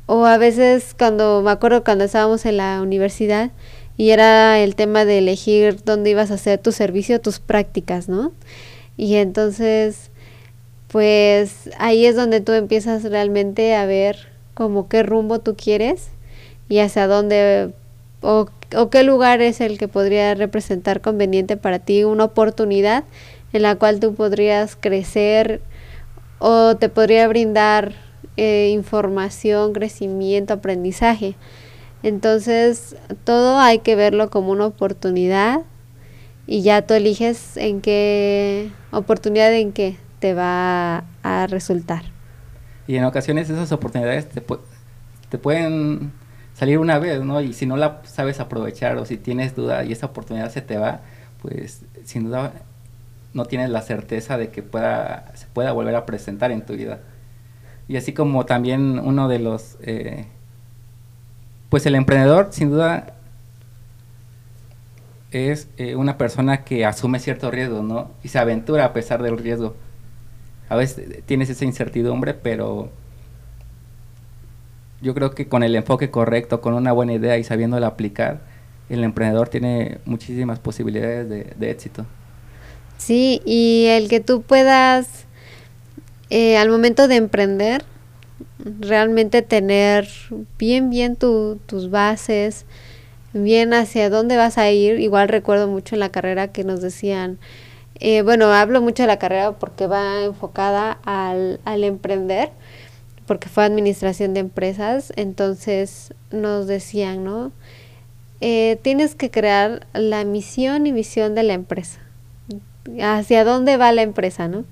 [0.07, 3.50] O a veces cuando me acuerdo cuando estábamos en la universidad
[3.96, 8.33] y era el tema de elegir dónde ibas a hacer tu servicio, tus prácticas, ¿no?
[8.96, 10.11] Y entonces
[10.88, 16.09] pues ahí es donde tú empiezas realmente a ver como qué rumbo tú quieres
[16.68, 17.72] y hacia dónde
[18.20, 18.48] o,
[18.90, 23.05] qué lugar es el que podría representar conveniente para ti, una oportunidad
[23.52, 25.61] en la cual tú podrías crecer
[26.38, 27.94] o te podría brindar
[28.37, 31.37] eh, información, crecimiento, aprendizaje.
[32.02, 35.62] Entonces, todo hay que verlo como una oportunidad
[36.46, 42.05] y ya tú eliges en qué oportunidad en qué te va a resultar.
[42.87, 44.42] Y en ocasiones esas oportunidades te,
[45.29, 46.12] te pueden
[46.56, 47.42] salir una vez, ¿no?
[47.42, 50.78] Y si no la sabes aprovechar o si tienes duda y esa oportunidad se te
[50.78, 51.02] va,
[51.42, 52.54] pues sin duda
[53.34, 57.00] no tienes la certeza de que pueda, se pueda volver a presentar en tu vida.
[57.88, 60.24] Y así como también uno de los, eh,
[61.68, 63.16] pues el emprendedor sin duda
[65.30, 68.12] es eh, una persona que asume cierto riesgo, ¿no?
[68.24, 69.76] Y se aventura a pesar del riesgo.
[70.70, 72.90] A veces tienes esa incertidumbre, pero
[75.00, 78.40] yo creo que con el enfoque correcto, con una buena idea y sabiéndola aplicar,
[78.88, 82.06] el emprendedor tiene muchísimas posibilidades de, éxito.
[82.98, 85.24] Sí, y el que tú puedas,
[86.30, 87.85] eh, al momento de emprender,
[88.80, 90.09] realmente tener
[90.59, 92.64] bien, bien tus bases,
[93.32, 95.00] bien hacia dónde vas a ir.
[95.00, 97.38] Igual recuerdo mucho en la carrera que nos decían,
[97.98, 102.50] eh, bueno, hablo mucho de la carrera porque va enfocada al, al emprender,
[103.26, 107.52] porque fue administración de empresas, entonces nos decían, ¿no?
[108.40, 111.98] Eh, tienes que crear la misión y visión de la empresa.
[113.02, 114.64] Hacia dónde va la empresa, ¿no?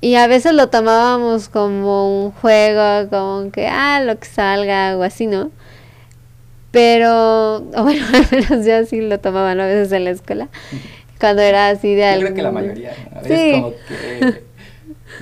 [0.00, 5.02] Y a veces lo tomábamos como un juego, como que, ah, lo que salga o
[5.02, 5.50] así, ¿no?
[6.70, 10.48] Pero, bueno, al menos yo así lo tomaba a veces en la escuela,
[11.18, 12.28] cuando era así de algo.
[12.28, 14.42] Yo creo que la mayoría, A veces como que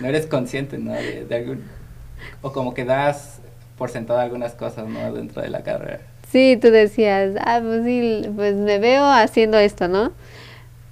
[0.00, 0.92] no eres consciente, ¿no?
[0.92, 1.77] De, de algún
[2.42, 3.40] o como que das
[3.76, 5.12] por sentado algunas cosas, ¿no?
[5.12, 6.00] Dentro de la carrera.
[6.30, 10.12] Sí, tú decías, ah, pues sí, pues me veo haciendo esto, ¿no?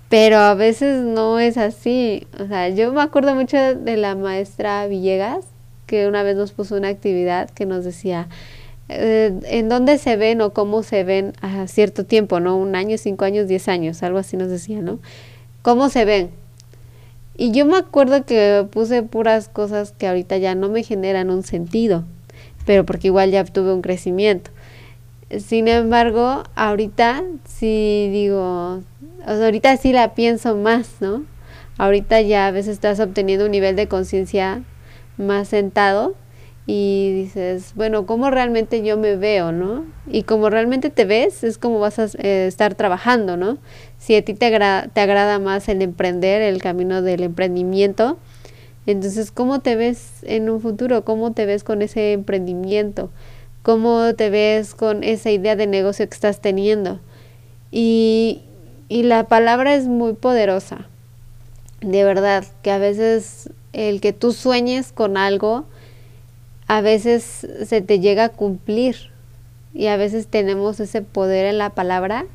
[0.08, 2.26] Pero a veces no es así.
[2.40, 5.44] O sea, yo me acuerdo mucho de la maestra Villegas,
[5.86, 8.28] que una vez nos puso una actividad que nos decía,
[8.88, 12.56] eh, en dónde se ven o cómo se ven a cierto tiempo, ¿no?
[12.56, 15.00] Un año, cinco años, diez años, algo así nos decía, ¿no?
[15.62, 16.30] ¿Cómo se ven?
[17.36, 21.42] Y yo me acuerdo que puse puras cosas que ahorita ya no me generan un
[21.42, 22.04] sentido,
[22.64, 24.50] pero porque igual ya tuve un crecimiento.
[25.38, 28.80] Sin embargo, ahorita sí digo,
[29.26, 31.24] ahorita sí la pienso más, ¿no?
[31.78, 34.62] Ahorita ya a veces estás obteniendo un nivel de conciencia
[35.18, 36.14] más sentado
[36.66, 39.84] y dices, bueno, ¿cómo realmente yo me veo, no?
[40.08, 43.58] Y como realmente te ves, es como vas a eh, estar trabajando, ¿no?
[43.98, 48.18] Si a ti te, te agrada más el emprender, el camino del emprendimiento,
[48.86, 51.04] entonces, ¿cómo te ves en un futuro?
[51.04, 53.10] ¿Cómo te ves con ese emprendimiento?
[53.62, 57.00] ¿Cómo te ves con esa idea de negocio que estás teniendo?
[57.72, 58.42] Y,
[58.88, 60.86] y la palabra es muy poderosa,
[61.80, 65.66] de verdad, que a veces el que tú sueñes con algo,
[66.68, 69.10] a veces se te llega a cumplir
[69.72, 72.26] y a veces tenemos ese poder en la palabra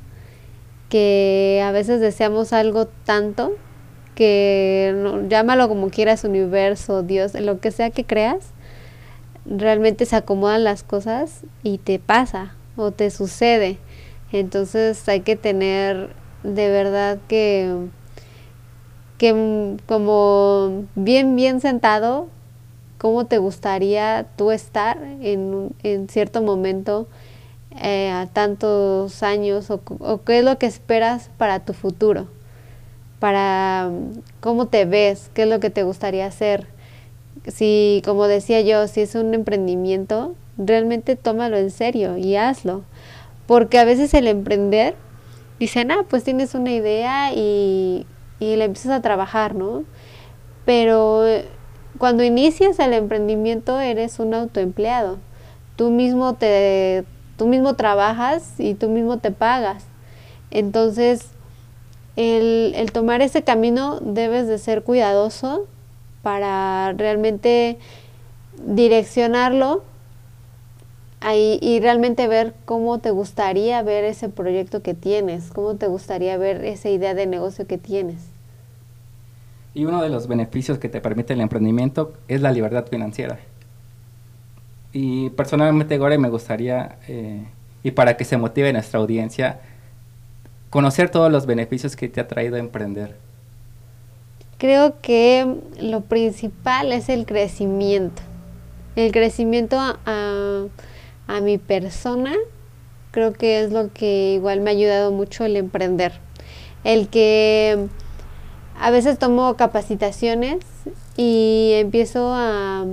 [0.89, 3.53] que a veces deseamos algo tanto
[4.15, 8.51] que llámalo como quieras, universo, Dios, lo que sea que creas,
[9.45, 13.77] realmente se acomodan las cosas y te pasa o te sucede.
[14.31, 16.09] Entonces hay que tener
[16.43, 17.73] de verdad que,
[19.17, 22.27] que como bien, bien sentado,
[23.01, 27.07] cómo te gustaría tú estar en, en cierto momento
[27.81, 32.27] eh, a tantos años o, o, qué es lo que esperas para tu futuro,
[33.19, 33.89] para
[34.39, 36.67] cómo te ves, qué es lo que te gustaría hacer.
[37.47, 42.83] Si, como decía yo, si es un emprendimiento, realmente tómalo en serio y hazlo.
[43.47, 44.93] Porque a veces el emprender,
[45.57, 48.05] dicen, ah, pues tienes una idea y,
[48.39, 49.85] y la empiezas a trabajar, ¿no?
[50.65, 51.25] Pero
[51.97, 55.17] cuando inicias el emprendimiento eres un autoempleado.
[55.75, 57.05] Tú mismo te
[57.37, 59.85] tú mismo trabajas y tú mismo te pagas.
[60.51, 61.27] Entonces,
[62.15, 65.65] el, el tomar ese camino debes de ser cuidadoso
[66.21, 67.79] para realmente
[68.63, 69.83] direccionarlo
[71.19, 76.37] ahí, y realmente ver cómo te gustaría ver ese proyecto que tienes, cómo te gustaría
[76.37, 78.30] ver esa idea de negocio que tienes.
[79.73, 83.39] Y uno de los beneficios que te permite el emprendimiento es la libertad financiera.
[84.93, 87.45] Y personalmente, Gore, me gustaría, eh,
[87.83, 89.61] y para que se motive nuestra audiencia,
[90.69, 93.15] conocer todos los beneficios que te ha traído emprender.
[94.57, 98.21] Creo que lo principal es el crecimiento.
[98.95, 100.65] El crecimiento a,
[101.27, 102.33] a mi persona,
[103.11, 106.13] creo que es lo que igual me ha ayudado mucho el emprender.
[106.83, 107.87] El que
[108.81, 110.57] a veces tomo capacitaciones
[111.15, 112.83] y empiezo a,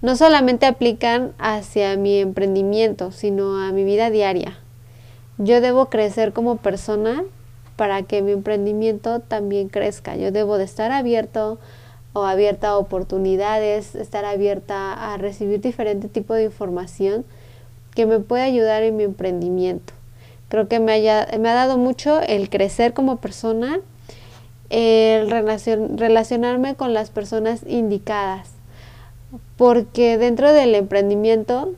[0.00, 4.60] no solamente aplican hacia mi emprendimiento, sino a mi vida diaria.
[5.36, 7.24] Yo debo crecer como persona
[7.74, 10.14] para que mi emprendimiento también crezca.
[10.14, 11.58] Yo debo de estar abierto
[12.12, 17.24] o abierta a oportunidades, estar abierta a recibir diferente tipo de información
[17.96, 19.94] que me pueda ayudar en mi emprendimiento.
[20.48, 23.80] Creo que me ha dado mucho el crecer como persona
[24.70, 28.50] el relacionarme con las personas indicadas,
[29.56, 31.72] porque dentro del emprendimiento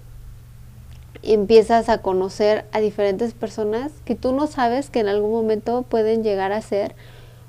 [1.22, 6.22] empiezas a conocer a diferentes personas que tú no sabes que en algún momento pueden
[6.22, 6.94] llegar a ser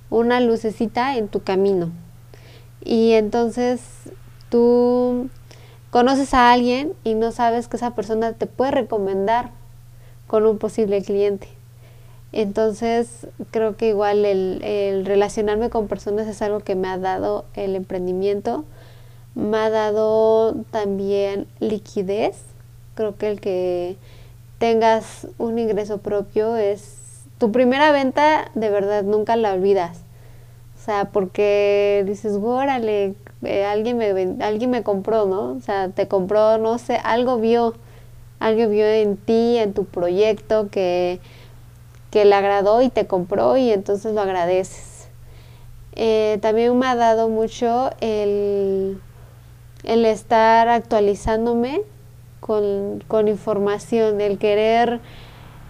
[0.10, 1.90] una lucecita en tu camino.
[2.84, 3.82] Y entonces
[4.50, 5.30] tú
[5.90, 9.52] conoces a alguien y no sabes que esa persona te puede recomendar
[10.28, 11.48] con un posible cliente.
[12.34, 17.76] Entonces, creo que igual el, relacionarme con personas es algo que me ha dado el
[17.76, 18.64] emprendimiento,
[19.36, 22.38] me ha dado también liquidez.
[22.96, 23.98] Creo que el que
[24.60, 30.00] tengas un ingreso propio es tu primera venta, de verdad, nunca la olvidas.
[30.80, 33.14] O sea, porque dices, órale,
[33.44, 35.54] eh, alguien, me, alguien me compró, ¿no?
[35.54, 37.74] O sea, te compró, no sé, algo vio,
[38.40, 41.20] algo vio en ti, en tu proyecto, que
[42.12, 45.08] que le agradó y te compró y entonces lo agradeces.
[45.94, 49.02] Eh, también me ha dado mucho el,
[49.84, 51.82] el estar actualizándome
[52.40, 55.00] con, con, información, el querer,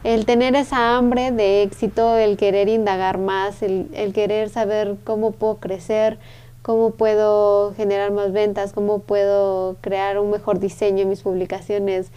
[0.03, 5.31] el tener esa hambre de éxito, el querer indagar más, el, el querer saber cómo
[5.31, 6.17] puedo crecer,
[6.61, 12.11] cómo puedo generar más ventas, cómo puedo crear un mejor diseño en mis publicaciones,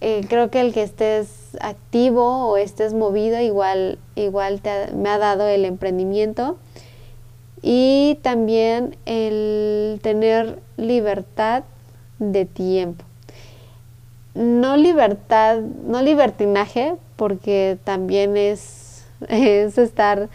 [0.00, 5.18] eh, creo que el que estés activo o estés movido igual, igual te me ha
[5.18, 6.56] dado el emprendimiento
[7.62, 11.64] y también el tener libertad
[12.18, 13.04] de tiempo.
[14.34, 20.28] No libertad, no libertinaje, porque también es, es estar,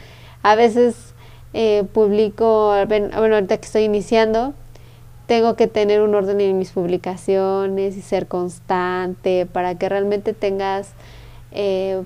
[0.44, 1.16] a veces
[1.54, 4.54] eh, publico, bueno, ahorita que estoy iniciando,
[5.28, 10.94] tengo que tener un orden en mis publicaciones y ser constante para que realmente tengas
[11.52, 12.04] eh,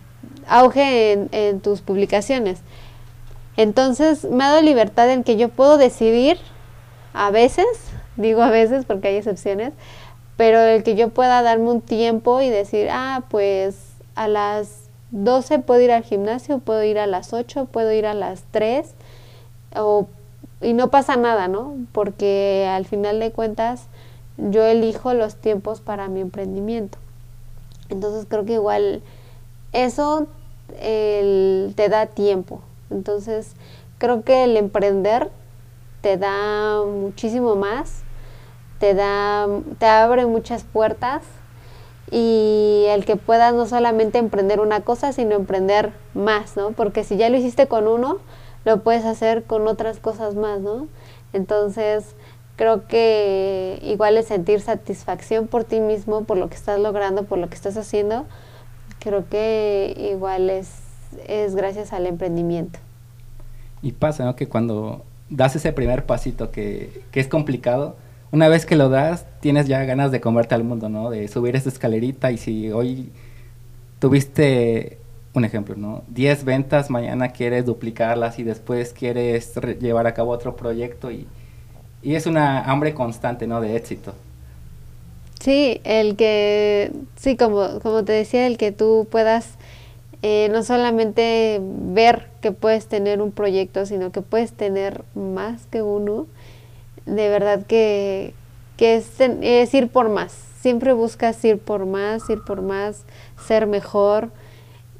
[0.47, 2.61] auge en, tus publicaciones.
[3.57, 6.37] Entonces me ha dado libertad en que yo puedo decidir
[7.13, 7.65] a veces,
[8.15, 9.73] digo a veces porque hay excepciones,
[10.37, 13.75] pero el que yo pueda darme un tiempo y decir, ah, pues
[14.15, 18.13] a las 12 puedo ir al gimnasio, puedo ir a las 8, puedo ir a
[18.13, 18.93] las 3,
[19.75, 20.07] o,
[20.61, 21.75] y no pasa nada, ¿no?
[21.91, 23.87] Porque al final de cuentas
[24.37, 26.97] yo elijo los tiempos para mi emprendimiento.
[27.89, 29.01] Entonces creo que igual
[29.71, 30.27] eso
[30.69, 32.61] te da tiempo.
[32.89, 33.53] Entonces
[33.97, 35.29] creo que el emprender
[36.01, 38.03] te da muchísimo más
[38.79, 39.47] te da,
[39.77, 41.21] te abre muchas puertas
[42.09, 46.71] y el que puedas no solamente emprender una cosa, sino emprender más, ¿no?
[46.71, 48.17] Porque si ya lo hiciste con uno,
[48.65, 50.87] lo puedes hacer con otras cosas más, ¿no?
[51.33, 52.15] Entonces,
[52.55, 57.37] creo que igual es sentir satisfacción por ti mismo, por lo que estás logrando, por
[57.37, 58.25] lo que estás haciendo,
[58.99, 60.71] creo que igual es,
[61.27, 62.79] es gracias al emprendimiento.
[63.81, 64.35] Y pasa, ¿no?
[64.35, 67.95] Que cuando das ese primer pasito que, que es complicado,
[68.31, 71.09] una vez que lo das, tienes ya ganas de comerte al mundo, ¿no?
[71.09, 73.11] De subir esa escalerita y si hoy
[73.99, 74.98] tuviste
[75.39, 76.03] un ejemplo, ¿no?
[76.09, 81.27] 10 ventas, mañana quieres duplicarlas y después quieres llevar a cabo otro proyecto y,
[82.03, 83.59] y es una hambre constante, ¿no?
[83.61, 84.13] De éxito.
[85.39, 89.57] Sí, el que, sí, como, como te decía, el que tú puedas
[90.21, 95.81] eh, no solamente ver que puedes tener un proyecto, sino que puedes tener más que
[95.81, 96.27] uno
[97.05, 98.33] de verdad que,
[98.77, 100.33] es, ir por más.
[100.59, 103.05] Siempre buscas ir por más, ir por más,
[103.47, 104.29] ser mejor,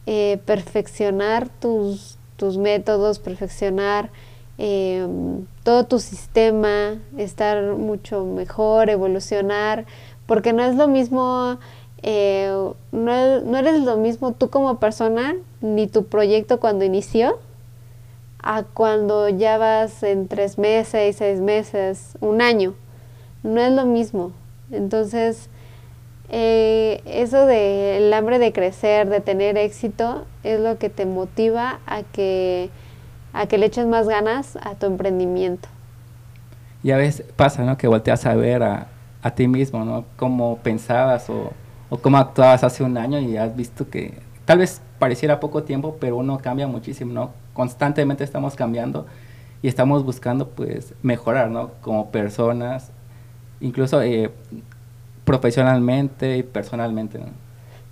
[0.05, 4.09] eh, perfeccionar tus, tus, métodos, perfeccionar
[4.57, 9.85] em, todo tu sistema, estar mucho mejor, evolucionar,
[10.25, 11.59] porque no es lo mismo,
[12.01, 12.51] eh,
[12.91, 17.39] no, no eres lo mismo tú como persona, ni tu proyecto cuando inició,
[18.41, 22.73] a cuando ya vas en tres meses, seis meses, un año.
[23.43, 24.31] No es lo mismo.
[24.71, 25.49] Entonces,
[26.29, 32.03] eh, eso del hambre de crecer, de tener éxito, es lo que te motiva a
[32.03, 32.69] que,
[33.33, 35.67] a que le eches más ganas a tu emprendimiento.
[36.83, 37.77] Y a veces pasa, ¿no?
[37.77, 38.87] Que volteas a ver a,
[39.21, 40.05] a ti mismo, ¿no?
[40.15, 41.51] Cómo pensabas o,
[41.89, 44.13] o cómo actuabas hace un año y has visto que
[44.45, 47.31] tal vez pareciera poco tiempo, pero uno cambia muchísimo, ¿no?
[47.59, 49.05] constantemente estamos cambiando
[49.61, 51.71] y estamos buscando pues mejorar, ¿no?
[51.81, 52.93] Como personas,
[53.59, 54.31] incluso eh,
[55.29, 57.19] profesionalmente y personalmente.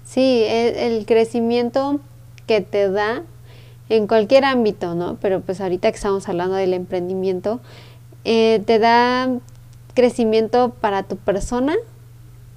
[0.03, 1.99] Sí, el, crecimiento
[2.47, 3.21] que te da
[3.89, 5.17] en cualquier ámbito, ¿no?
[5.21, 7.59] Pero pues ahorita que estamos hablando del emprendimiento,
[8.25, 9.29] eh, te da
[9.93, 11.75] crecimiento para tu persona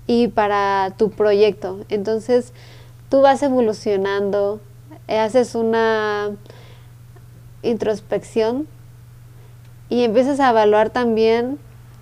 [0.06, 1.80] y para tu proyecto.
[1.90, 2.54] Entonces,
[3.10, 4.60] tú vas evolucionando,
[5.08, 6.30] haces una
[7.62, 8.66] introspección
[9.90, 11.58] y empiezas a evaluar también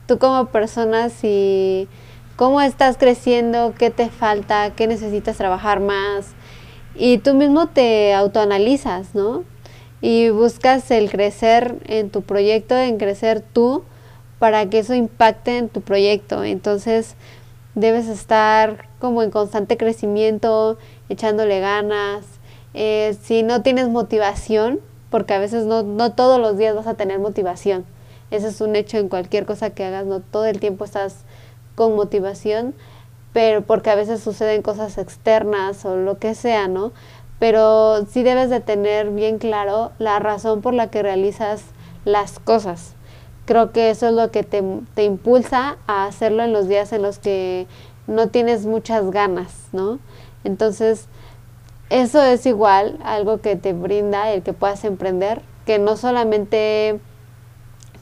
[0.07, 1.89] tú como persona si
[2.39, 6.36] cómo estás creciendo, qué te falta, qué necesitas trabajar más
[6.95, 9.43] y tú mismo te autoanalizas, ¿no?
[10.01, 13.82] Y buscas el crecer en tu proyecto, en crecer tú
[14.39, 16.45] para que eso impacte en tu proyecto.
[16.45, 17.16] Entonces
[17.74, 20.78] debes estar como en constante crecimiento,
[21.09, 22.24] echándole ganas.
[22.72, 24.78] Eh, si no tienes motivación,
[25.11, 27.84] porque a veces no, no todos los días vas a tener motivación.
[28.30, 31.24] Ese es un hecho en cualquier cosa que hagas, no todo el tiempo estás
[31.79, 32.74] con motivación,
[33.33, 36.91] pero porque a veces suceden cosas externas o lo que sea, ¿no?
[37.39, 41.62] Pero sí debes de tener bien claro la razón por la que realizas
[42.05, 42.95] las cosas.
[43.45, 44.61] Creo que eso es lo que te,
[44.97, 47.68] te impulsa a hacerlo en los días en los que
[48.09, 50.01] no tienes muchas ganas, ¿no?
[50.43, 51.07] Entonces,
[51.91, 56.99] eso es igual algo que te brinda el que puedas emprender, que no solamente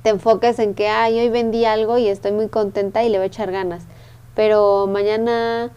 [0.06, 3.24] te enfoques en que, ay, hoy vendí algo y estoy muy contenta y le voy
[3.24, 3.82] a echar ganas,
[4.36, 5.72] pero mañana,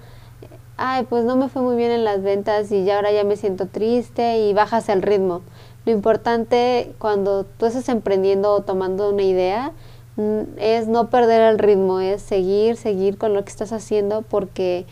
[0.77, 3.37] ay, pues no me fue muy bien en las ventas y ya ahora ya me
[3.37, 5.41] siento triste y bajas el ritmo.
[5.83, 9.71] Lo importante cuando tú estás emprendiendo o tomando una idea
[10.15, 14.85] mm, es no perder el ritmo, es seguir, seguir con lo que estás haciendo porque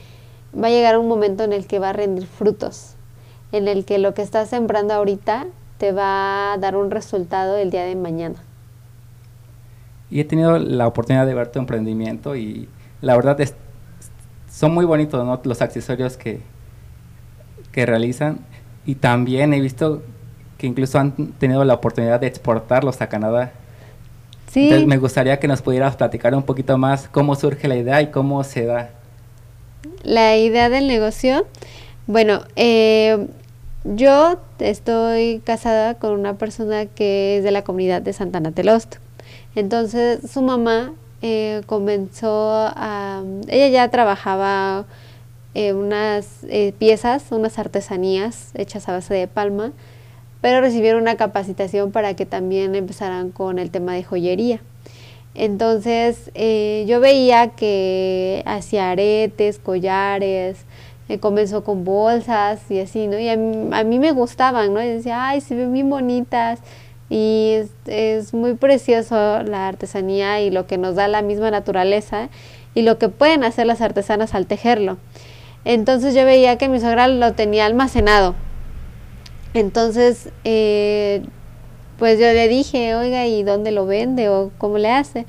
[0.60, 2.96] va a llegar un momento en el que va a rendir frutos
[3.52, 5.46] en el que lo que estás sembrando ahorita
[5.78, 8.47] te va a dar un resultado el día de mañana.
[10.10, 12.70] Y he tenido la oportunidad de ver tu emprendimiento y
[13.01, 13.55] la verdad es,
[14.49, 15.39] son muy bonitos ¿no?
[15.43, 16.41] los accesorios que,
[17.72, 18.39] que realizan
[18.86, 20.01] y también he visto
[20.58, 23.51] que incluso han tenido la oportunidad de exportarlos a Canadá.
[24.51, 24.64] Sí.
[24.64, 28.08] Entonces me gustaría que nos pudieras platicar un poquito más cómo surge la idea y
[28.08, 28.89] cómo se da.
[30.03, 31.45] La idea del negocio,
[32.08, 33.28] bueno, eh,
[33.84, 38.97] yo estoy casada con una persona que es de la comunidad de Santana Telosto.
[39.58, 40.93] Entonces su mamá
[41.24, 43.24] eh, comenzó a...
[43.47, 44.86] Ella ya trabajaba
[45.55, 49.72] eh, unas eh, piezas, unas artesanías hechas a base de palma,
[50.41, 54.62] pero recibieron una capacitación para que también empezaran con el tema de joyería.
[55.34, 60.66] Entonces yo veía que hacía aretes, collares,
[61.20, 63.18] comenzó con bolsas y así, ¿no?
[63.18, 64.84] Y a mí, me gustaban, ¿no?
[64.84, 66.60] Y decía, ay, se ven bien bonitas.
[67.10, 72.30] Y es, muy precioso la artesanía y lo que nos da la misma naturaleza
[72.76, 74.97] y lo que pueden hacer las artesanas al tejerlo.
[75.64, 78.36] Entonces yo veía que mi suegra lo tenía almacenado.
[79.53, 81.24] Entonces, eh,
[81.97, 85.26] pues yo le dije, oiga, ¿y dónde lo vende o cómo le hace?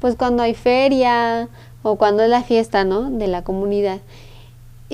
[0.00, 1.48] Pues cuando hay feria
[1.82, 3.10] o cuando es la fiesta, ¿no?
[3.10, 4.00] De la comunidad.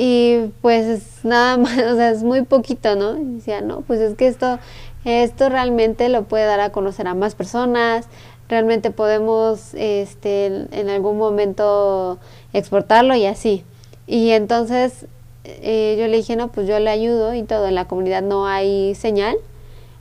[0.00, 3.18] Y pues nada más, o sea, es muy poquito, ¿no?
[3.18, 4.58] Y decía, no, pues es que esto,
[5.04, 8.06] esto realmente lo puede dar a conocer a más personas,
[8.48, 12.18] realmente podemos este, en algún momento
[12.52, 13.64] exportarlo y así.
[14.06, 15.06] Y entonces
[15.44, 18.46] eh, yo le dije, no, pues yo le ayudo y todo, en la comunidad no
[18.46, 19.36] hay señal.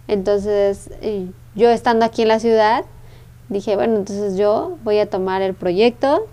[0.08, 2.86] Entonces eh, yo estando aquí en la ciudad,
[3.50, 6.28] dije, bueno, entonces yo voy a tomar el proyecto,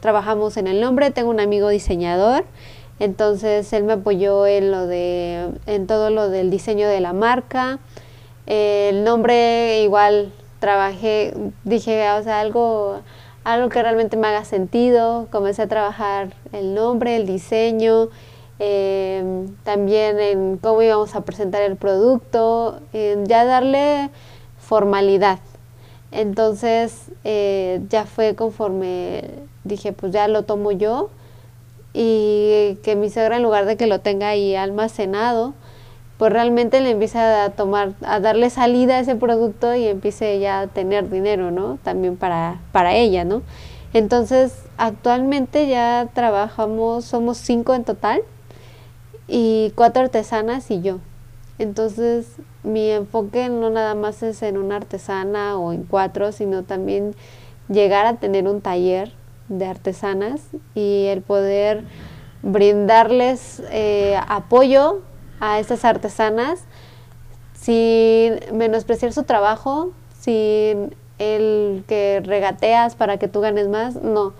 [0.00, 2.44] trabajamos en el nombre, tengo un amigo diseñador,
[3.02, 7.80] entonces él me apoyó en lo de, en todo lo del diseño de la marca,
[8.46, 11.34] el nombre igual trabajé,
[11.64, 13.00] dije, o sea, algo,
[13.42, 18.08] algo que realmente me haga sentido, comencé a trabajar el nombre, el diseño,
[18.60, 24.10] em, también en cómo íbamos a presentar el producto, ya darle
[24.60, 25.40] formalidad.
[26.12, 29.24] Entonces eh, ya fue conforme
[29.64, 31.10] dije, pues ya lo tomo yo
[31.94, 35.54] y que mi suegra en lugar de que lo tenga ahí almacenado,
[36.18, 40.60] pues realmente le empieza a tomar, a darle salida a ese producto y empiece ya
[40.60, 41.78] a tener dinero, ¿no?
[41.82, 43.42] También para, para ella, ¿no?
[43.92, 48.22] Entonces, actualmente ya trabajamos, somos cinco en total
[49.28, 50.98] y cuatro artesanas y yo.
[51.58, 52.26] Entonces,
[52.62, 57.14] mi enfoque no nada más es en una artesana o en cuatro, sino también
[57.68, 59.12] llegar a tener un taller
[59.58, 60.40] de artesanas
[60.74, 61.84] y el poder
[62.42, 65.00] brindarles eh, apoyo
[65.40, 66.64] a estas artesanas
[67.54, 74.32] sin menospreciar su trabajo, sin el que regateas para que tú ganes más, no,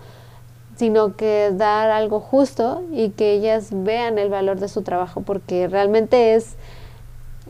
[0.75, 5.67] sino que dar algo justo y que ellas vean el valor de su trabajo, porque
[5.67, 6.57] realmente es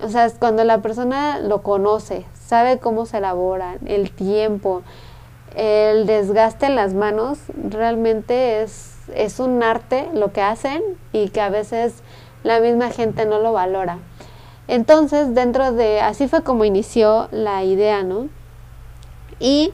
[0.02, 4.82] o sea, cuando la persona lo conoce, sabe cómo se elabora, el tiempo,
[5.56, 7.40] el desgaste en las manos,
[7.70, 10.82] realmente es, es un arte lo que hacen
[11.12, 12.04] y que a veces
[12.44, 14.00] la misma gente no lo valora.
[14.68, 18.30] Entonces, dentro de, así fue como inició la idea, ¿no?
[19.40, 19.74] Y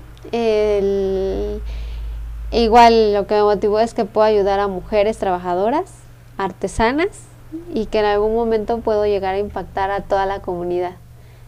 [2.52, 5.92] igual lo que me motivó es que puedo ayudar a mujeres trabajadoras,
[6.38, 7.30] artesanas,
[7.74, 10.96] y que en algún momento puedo llegar a impactar a toda la comunidad.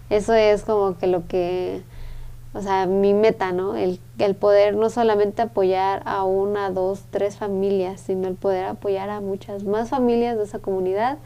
[0.09, 1.83] Eso es como que lo que,
[2.53, 3.75] o sea, mi meta, ¿no?
[3.75, 9.09] El, el poder no solamente apoyar a una, dos, tres familias, sino el poder apoyar
[9.09, 11.17] a muchas más familias de esa comunidad.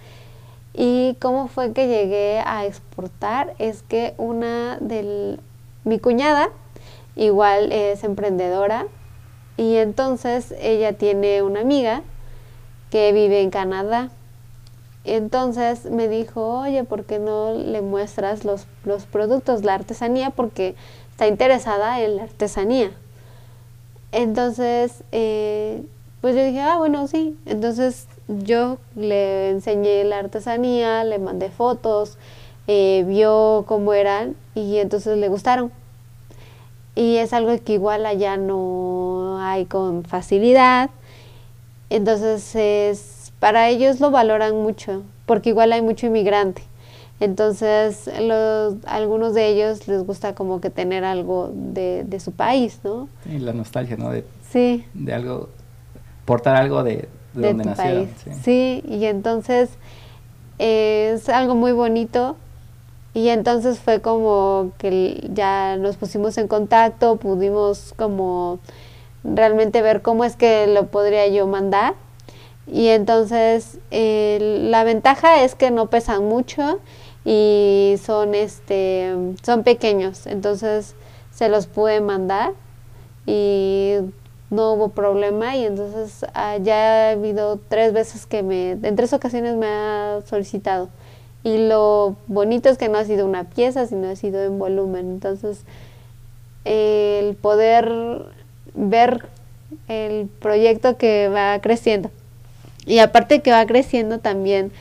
[0.73, 5.39] Y cómo fue que llegué a exportar es que una de
[5.83, 6.49] mi cuñada
[7.15, 8.87] igual es emprendedora
[9.57, 12.01] y entonces ella tiene una amiga
[12.89, 14.09] que vive en Canadá
[15.05, 20.31] entonces me dijo, oye, ¿por qué no le muestras los, los productos, la artesanía?
[20.31, 20.75] Porque
[21.15, 22.91] está interesada en la artesanía.
[24.11, 25.81] Entonces, eh,
[26.19, 27.37] pues yo dije, ah, bueno, sí.
[27.45, 32.17] Entonces yo le enseñé la artesanía, le mandé fotos,
[32.67, 35.71] eh, vio cómo eran y entonces le gustaron.
[36.95, 40.89] Y es algo que igual allá no hay con facilidad.
[41.89, 46.63] Entonces es para ellos lo valoran mucho, porque igual hay mucho inmigrante.
[47.19, 52.79] Entonces, los, algunos de ellos les gusta como que tener algo de, de su país,
[52.83, 53.07] ¿no?
[53.25, 54.09] Y la nostalgia, ¿no?
[54.09, 54.85] De, sí.
[54.93, 55.49] De algo,
[56.25, 58.09] portar algo de, de, donde nacieron.
[58.43, 58.83] Sí.
[58.87, 59.69] y entonces
[60.59, 62.35] es algo muy bonito.
[63.13, 68.59] Y entonces fue como que ya nos pusimos en contacto, pudimos como
[69.23, 71.95] realmente ver cómo es que lo podría yo mandar
[72.67, 76.79] y entonces la ventaja es que no pesan mucho
[77.25, 79.13] y son este
[79.43, 80.95] son pequeños entonces
[81.31, 82.53] se los pude mandar
[83.25, 83.95] y
[84.49, 89.13] no hubo problema y entonces ah, ya ha habido tres veces que me, en tres
[89.13, 90.89] ocasiones me ha solicitado.
[91.43, 95.11] Y lo bonito es que no ha sido una pieza, sino ha sido en volumen.
[95.11, 95.59] Entonces,
[96.63, 98.25] el poder
[98.73, 99.27] ver
[99.87, 102.09] el proyecto que va creciendo.
[102.87, 104.71] Y aparte que va creciendo también,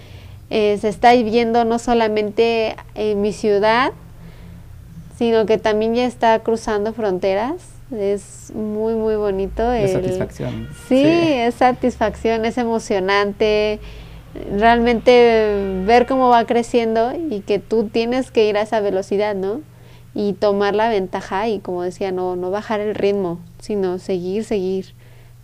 [0.50, 3.92] eh, se está viendo no solamente en mi ciudad,
[5.16, 7.74] sino que también ya está cruzando fronteras.
[7.92, 9.72] Es muy, muy bonito.
[9.72, 10.68] Es satisfacción.
[10.88, 13.78] Sí, es satisfacción, es emocionante.
[14.56, 19.60] Realmente ver cómo va creciendo y que tú tienes que ir a esa velocidad, ¿no?
[20.14, 24.94] Y tomar la ventaja y, como decía, no, no bajar el ritmo, sino seguir, seguir.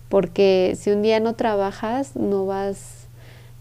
[0.09, 2.99] Porque si un día no trabajas, no vas,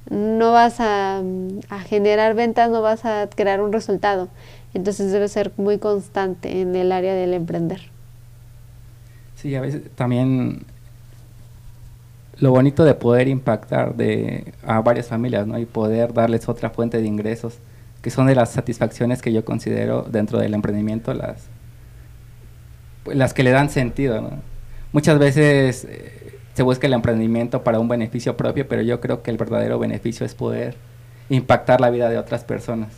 [0.10, 1.22] no vas a,
[1.70, 4.30] a generar ventas, no vas a crear un resultado.
[4.74, 7.82] Entonces debe ser muy constante en el área del emprender.
[9.36, 10.66] Sí, a veces también
[12.39, 15.57] lo bonito de poder impactar de, a varias familias, ¿no?
[15.57, 17.60] Y poder darles otra fuente de ingresos,
[18.01, 21.47] que son de las satisfacciones que yo considero dentro del emprendimiento las,
[23.05, 24.32] las que le dan sentido, ¿no?
[24.91, 26.28] Muchas veces eh,
[26.60, 30.26] se busca el emprendimiento para un beneficio propio, pero yo creo que el verdadero beneficio
[30.26, 30.76] es poder
[31.30, 32.89] impactar la vida de otras personas.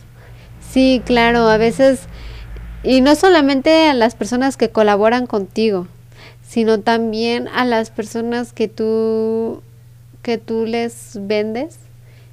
[0.68, 2.08] Sí, claro, a veces,
[2.82, 5.86] y no solamente a las personas que colaboran contigo,
[6.42, 9.62] sino también a las personas que tú,
[10.22, 11.78] que tú les vendes,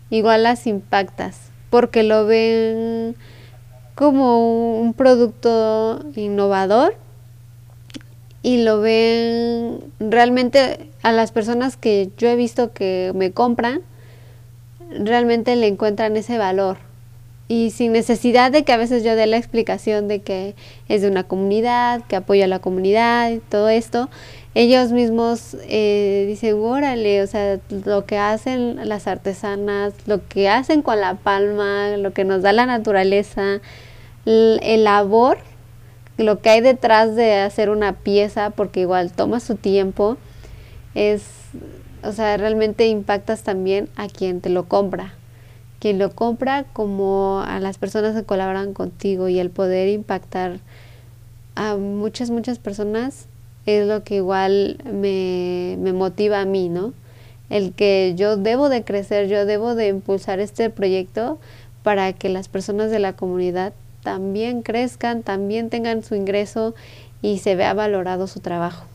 [0.10, 3.16] igual las impactas, porque lo ven
[3.94, 6.96] como un producto innovador
[8.42, 13.82] y lo ven realmente a las personas que yo he visto que me compran,
[14.89, 16.78] realmente le encuentran ese valor.
[17.47, 20.56] Y sin necesidad de que a veces yo dé la explicación de que
[20.88, 24.08] es de una comunidad, que apoya a la comunidad y todo esto,
[24.56, 30.82] ellos mismos eh, dicen, órale, o sea, lo que hacen las artesanas, lo que hacen
[30.82, 33.62] con la palma, lo que nos da la naturaleza,
[34.26, 35.38] el, labor,
[36.18, 40.18] lo que hay detrás de hacer una pieza, porque igual toma su tiempo,
[40.96, 41.24] es,
[42.04, 45.14] o sea, realmente impactas también a quien te lo compra
[45.80, 50.60] quien lo compra como a las personas que colaboran contigo y el poder impactar
[51.56, 53.28] a muchas, muchas personas
[53.66, 56.94] es lo que igual me, me motiva a mí, ¿no?
[57.50, 61.40] El que yo debo de crecer, yo debo de impulsar este proyecto
[61.82, 63.74] para que las personas de la comunidad
[64.04, 66.76] también crezcan, también tengan su ingreso
[67.22, 68.86] y se vea valorado su trabajo.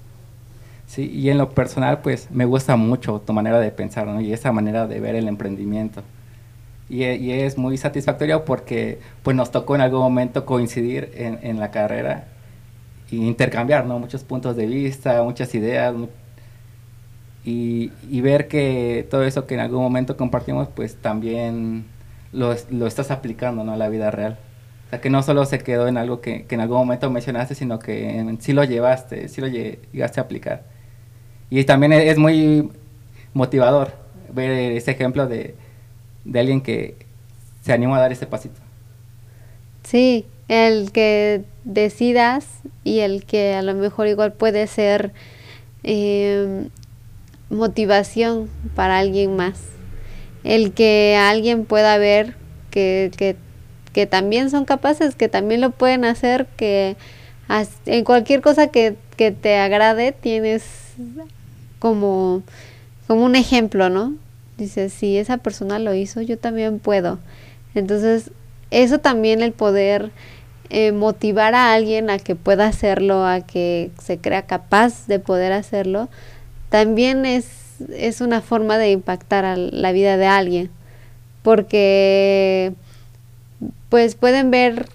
[0.95, 4.21] Sí, y en lo personal, pues me gusta mucho tu manera de pensar, ¿no?
[4.21, 6.05] Y esa manera de ver el emprendimiento.
[6.89, 11.59] E, y, es muy satisfactorio porque pues nos tocó en algún momento coincidir en, en
[11.59, 12.29] la carrera
[13.11, 13.99] e intercambiar ¿no?
[13.99, 15.95] muchos puntos de vista, muchas ideas
[17.45, 21.87] y, y, ver que todo eso que en algún momento compartimos pues también
[22.33, 23.73] lo, lo, estás aplicando ¿no?
[23.73, 24.39] a la vida real.
[24.87, 27.55] O sea, que no solo se quedó en algo que, que en algún momento mencionaste,
[27.57, 30.74] sino que en, sí lo llevaste, sí lo llegaste a aplicar.
[31.51, 32.71] Y también es muy
[33.33, 33.93] motivador
[34.33, 35.55] ver ese ejemplo de,
[36.25, 36.97] de alguien que
[37.63, 38.61] se anima a dar ese pasito.
[39.85, 42.47] Sí, el que decidas
[42.85, 45.13] y el que a lo mejor igual puede ser
[45.83, 46.69] em,
[47.51, 49.61] motivación para alguien más.
[50.43, 52.35] El que alguien pueda ver
[52.71, 53.37] que, que,
[53.93, 56.97] que, también son capaces, que también lo pueden hacer, que
[57.87, 60.65] en cualquier cosa que, que te agrade tienes
[61.79, 62.43] como,
[63.07, 64.15] como un ejemplo, ¿no?
[64.57, 67.19] Dice, si esa persona lo hizo, yo también puedo.
[67.75, 68.31] Entonces,
[68.71, 70.11] eso también el poder
[70.71, 75.53] eh, motivar a alguien a que pueda hacerlo, a que se crea capaz de poder
[75.53, 76.09] hacerlo,
[76.69, 77.47] también es,
[77.91, 80.71] es una forma de impactar a la vida de alguien.
[81.43, 82.73] Porque
[83.89, 84.87] pues pueden ver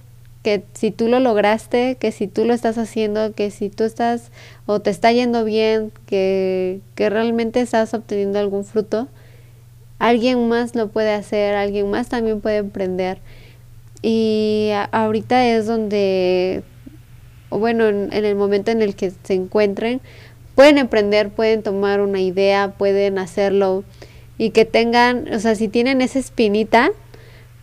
[0.44, 4.32] que si tú lo lograste, que si tú lo estás haciendo, que si tú estás
[4.66, 9.08] o te está yendo bien, que, que realmente estás obteniendo algún fruto,
[10.00, 13.20] alguien más lo puede hacer, alguien más también puede emprender.
[14.02, 16.64] Y ahorita es donde,
[17.50, 20.00] bueno, en, el momento en el que se encuentren,
[20.56, 23.84] pueden emprender, pueden tomar una idea, pueden hacerlo
[24.38, 26.92] y que tengan, o sea, si tienen esa espinita,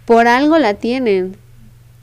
[0.04, 1.36] por algo la tienen,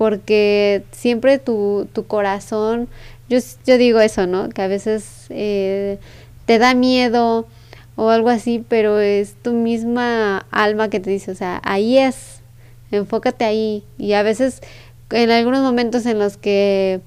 [0.04, 2.90] porque siempre tu, tu corazón,
[3.30, 4.50] yo, yo digo eso, ¿no?
[4.50, 5.98] Que a veces eh,
[6.46, 7.48] te da miedo,
[7.96, 12.42] o algo así, pero es tu misma alma que te dice, o sea, ahí es,
[12.92, 13.86] enfócate ahí.
[13.98, 14.60] Y a veces,
[15.10, 17.00] en algunos momentos en los que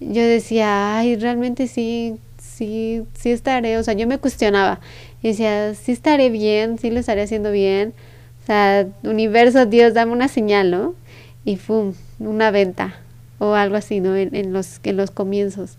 [0.00, 4.80] yo decía, ay, realmente sí, sí, sí estaré, o sea, yo me cuestionaba
[5.22, 7.94] y decía, sí estaré bien, sí lo estaré haciendo bien,
[8.42, 10.96] o sea, universo, Dios, dame una señal, ¿no?
[11.44, 11.94] Y ¡fum!
[12.18, 12.94] Una venta
[13.38, 14.16] o algo así, ¿no?
[14.16, 15.76] En, los, en los comienzos.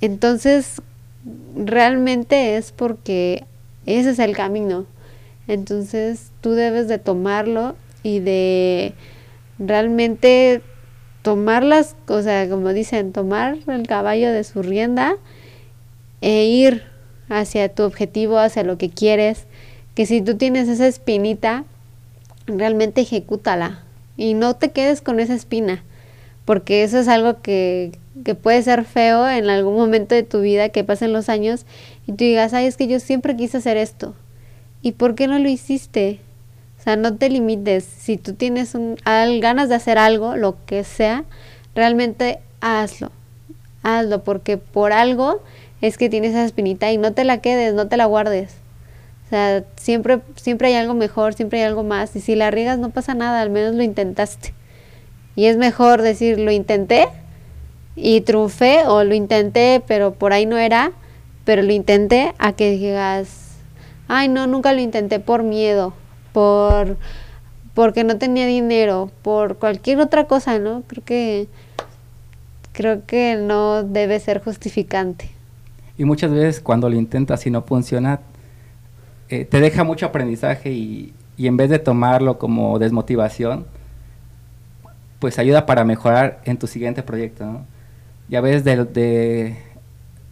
[0.00, 0.82] Entonces,
[1.56, 3.44] realmente es porque
[3.86, 4.86] ese es el camino.
[5.46, 8.94] Entonces, tú debes de tomarlo y de
[9.58, 10.62] realmente
[11.22, 15.16] tomar las, o sea, como dicen, tomar el caballo de su rienda
[16.20, 16.82] e ir
[17.28, 19.46] hacia tu objetivo, hacia lo que quieres,
[19.94, 21.64] que si tú tienes esa espinita,
[22.46, 23.84] realmente ejecútala
[24.16, 25.82] y no te quedes con esa espina,
[26.44, 27.92] porque eso es algo que,
[28.24, 31.66] que puede ser feo en algún momento de tu vida, que pasen los años
[32.06, 34.14] y tú digas, ay, es que yo siempre quise hacer esto.
[34.82, 36.20] ¿Y por qué no lo hiciste?
[36.78, 37.84] O sea, no te limites.
[37.84, 38.96] Si tú tienes un,
[39.40, 41.24] ganas de hacer algo, lo que sea,
[41.74, 43.10] realmente hazlo.
[43.82, 45.42] Hazlo, porque por algo
[45.80, 48.56] es que tienes esa espinita y no te la quedes, no te la guardes.
[49.34, 52.14] Sea, siempre, siempre hay algo mejor, siempre hay algo más.
[52.14, 54.54] Y si la riegas no pasa nada, al menos lo intentaste.
[55.34, 57.08] Y es mejor decir, lo intenté
[57.96, 60.92] y triunfé o lo intenté, pero por ahí no era,
[61.44, 63.56] pero lo intenté, a que digas,
[64.06, 65.94] ay no, nunca lo intenté por miedo
[66.32, 66.96] por
[67.74, 70.84] porque no tenía dinero, por cualquier otra cosa, ¿no?
[70.86, 71.48] Creo
[72.72, 75.28] creo que no debe ser justificante.
[75.98, 78.20] Y muchas veces cuando lo intentas y no funciona,
[79.40, 83.66] eh, te deja mucho aprendizaje y, en vez de tomarlo como desmotivación,
[85.18, 87.66] pues ayuda para mejorar en tu siguiente proyecto, ¿no?
[88.28, 89.56] Ya ves, de,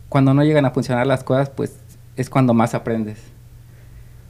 [0.08, 1.78] cuando no llegan a funcionar las cosas, pues
[2.16, 3.32] es cuando más aprendes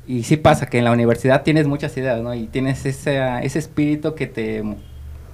[0.07, 2.35] y sí pasa que en la universidad tienes muchas ideas, ¿no?
[2.35, 4.63] Y tienes ese, ese espíritu que te,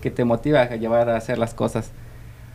[0.02, 1.90] que te motiva a llevar a hacer las cosas.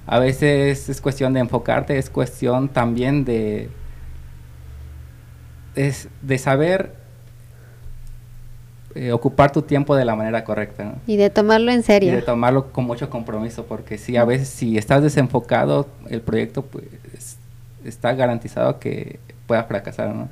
[0.05, 3.69] A veces es cuestión de enfocarte, es cuestión también de,
[5.76, 6.93] es de saber
[8.95, 10.84] eh, ocupar tu tiempo de la manera correcta.
[10.84, 10.95] ¿no?
[11.07, 12.11] Y de tomarlo en serio.
[12.11, 16.61] Y de tomarlo con mucho compromiso, porque si a veces si estás desenfocado, el proyecto
[16.63, 17.38] pues
[17.84, 20.30] está garantizado que pueda fracasar, ¿no?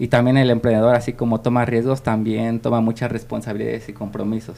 [0.00, 4.56] Y también el emprendedor, así como toma riesgos, también toma muchas responsabilidades y compromisos.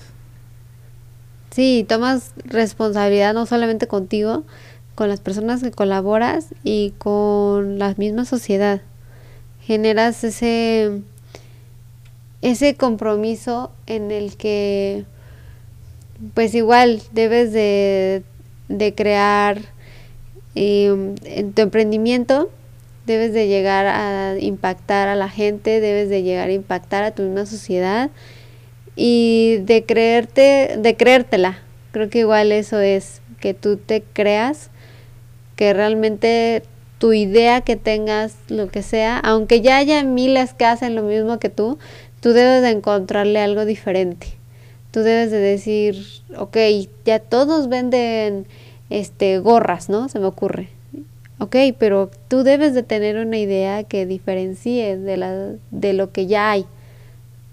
[1.51, 4.45] Sí, tomas responsabilidad no solamente contigo,
[4.95, 8.83] con las personas que colaboras y con la misma sociedad.
[9.63, 11.01] Generas ese
[12.43, 15.05] ese compromiso en el que
[16.35, 18.23] pues igual debes de,
[18.69, 19.61] de crear
[20.55, 22.51] eh, en tu emprendimiento
[23.07, 27.23] debes de llegar a impactar a la gente, debes de llegar a impactar a tu
[27.23, 28.11] misma sociedad
[28.95, 31.59] y de creerte, de creértela.
[31.93, 34.71] Creo que igual eso es, que tú te creas,
[35.57, 36.63] que realmente
[37.01, 41.41] tu idea que tengas, lo que sea, aunque ya haya miles que hacen lo mismo
[41.41, 41.79] que tú,
[42.21, 44.29] tú debes de encontrarle algo diferente.
[44.93, 45.97] Tú debes de decir,
[46.37, 46.57] ok,
[47.05, 48.47] ya todos venden
[48.91, 50.09] este gorras, ¿no?
[50.09, 50.69] Se me ocurre
[51.43, 56.27] Ok, pero tú debes de tener una idea que diferencie de, la, de lo que
[56.27, 56.67] ya hay.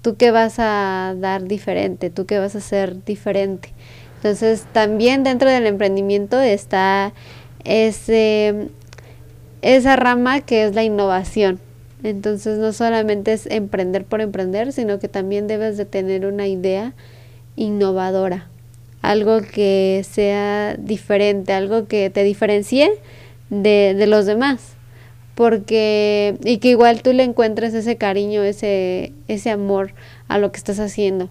[0.02, 3.72] Tú qué vas a dar diferente, tú qué vas a hacer diferente.
[4.18, 7.14] Entonces, también dentro del emprendimiento está
[7.64, 8.68] ese,
[9.62, 11.60] esa rama que es la innovación.
[12.04, 16.94] Entonces, no solamente es emprender por emprender, sino que también debes de tener una idea
[17.56, 18.48] innovadora,
[19.02, 22.92] algo que sea diferente, algo que te diferencie
[23.50, 24.74] de, los demás
[25.34, 29.92] porque y que igual tú le encuentres ese cariño, ese, ese amor
[30.28, 31.30] a lo que estás haciendo,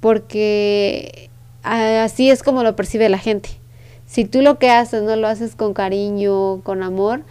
[0.00, 1.28] porque
[1.62, 3.50] así es como lo percibe la gente.
[4.06, 7.22] Si tú lo que haces no lo haces con cariño, con amor,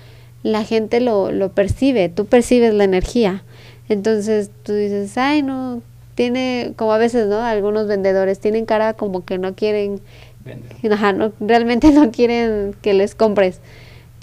[0.44, 3.44] la gente lo, lo percibe, tú percibes la energía.
[3.90, 5.82] Entonces tú dices, ay, no,
[6.16, 7.42] tiene, como a veces, ¿no?
[7.42, 10.02] Algunos vendedores tienen cara como que no quieren,
[10.92, 13.62] Ajá, no, realmente no quieren que les compres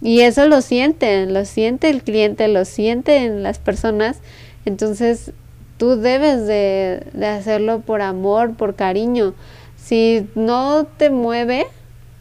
[0.01, 4.21] y eso lo sienten, lo siente el cliente, lo sienten las personas.
[4.65, 5.33] Entonces
[5.77, 9.35] tú debes de, de hacerlo por amor, por cariño.
[9.77, 11.67] Si no te mueve,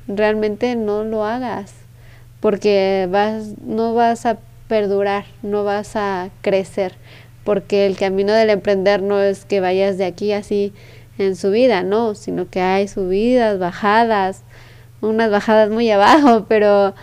[0.07, 1.73] realmente no lo hagas,
[2.39, 6.93] porque vas, no vas a perdurar, no vas a crecer,
[7.43, 10.73] porque el camino del emprender no es que vayas de aquí así
[11.17, 14.43] en su vida, no, sino que hay subidas, bajadas,
[15.01, 16.93] unas bajadas muy abajo, pero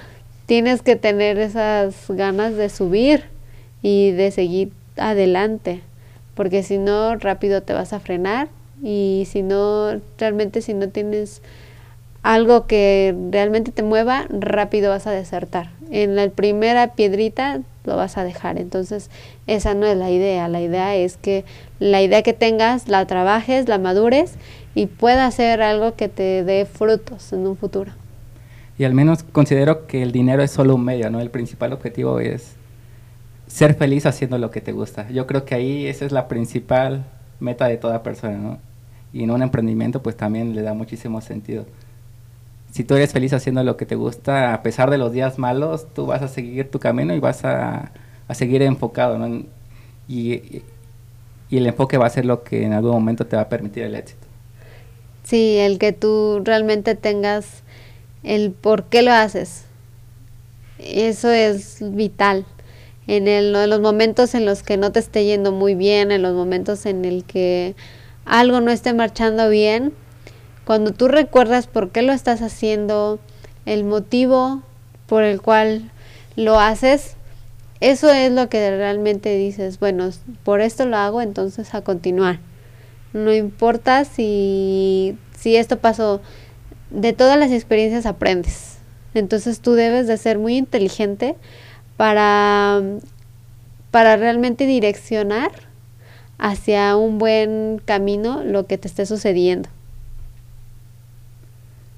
[0.47, 3.24] tienes que tener esas ganas de subir
[3.82, 5.80] y de seguir adelante,
[6.35, 8.49] porque si no rápido te vas a frenar
[8.82, 11.43] y si no realmente si no tienes
[12.25, 15.68] algo que realmente te mueva, rápido vas a desertar.
[15.91, 18.59] En la primera piedrita lo vas a dejar.
[18.59, 19.11] Entonces,
[19.47, 20.49] esa no es la idea.
[20.49, 21.45] La idea es que
[21.79, 24.37] la idea que tengas la trabajes, la madures
[24.75, 27.93] y pueda ser algo que te dé frutos en un futuro.
[28.79, 31.20] Y al menos considero que el dinero es solo un medio, ¿no?
[31.20, 32.57] El principal objetivo es
[33.47, 35.11] ser feliz haciendo lo que te gusta.
[35.11, 37.05] Yo creo que ahí esa es la principal
[37.39, 38.59] meta de toda persona, ¿no?
[39.12, 41.66] Y en un emprendimiento pues también le da muchísimo sentido.
[42.75, 45.87] Si tú eres feliz haciendo lo que te gusta, a pesar de los días malos,
[45.95, 47.93] tú vas a seguir tu camino y vas a,
[48.33, 49.45] seguir enfocado, ¿no?
[50.09, 50.62] Y,
[51.49, 53.85] y el enfoque va a ser lo que en algún momento te va a permitir
[53.85, 54.27] el éxito.
[55.22, 57.62] Sí, el que tú realmente tengas
[58.25, 59.66] el por qué lo haces.
[60.81, 62.45] Eso es vital.
[63.07, 66.22] En, el, en los momentos en los que no te esté yendo muy bien, en
[66.22, 67.77] los momentos en el que
[68.25, 69.93] algo no esté marchando bien,
[70.65, 73.19] cuando tú recuerdas por qué lo estás haciendo,
[73.67, 74.62] el motivo
[75.07, 75.91] por el cual
[76.37, 77.17] lo haces,
[77.81, 80.11] eso es lo que realmente dices, bueno,
[80.43, 82.39] por esto lo hago, entonces a continuar.
[83.12, 86.21] No importa si, si esto pasó,
[86.91, 88.79] de todas las experiencias aprendes.
[89.12, 91.37] Entonces tú debes de ser muy inteligente
[91.97, 92.83] para,
[93.91, 95.53] para realmente direccionar
[96.39, 99.69] hacia un buen camino lo que te esté sucediendo.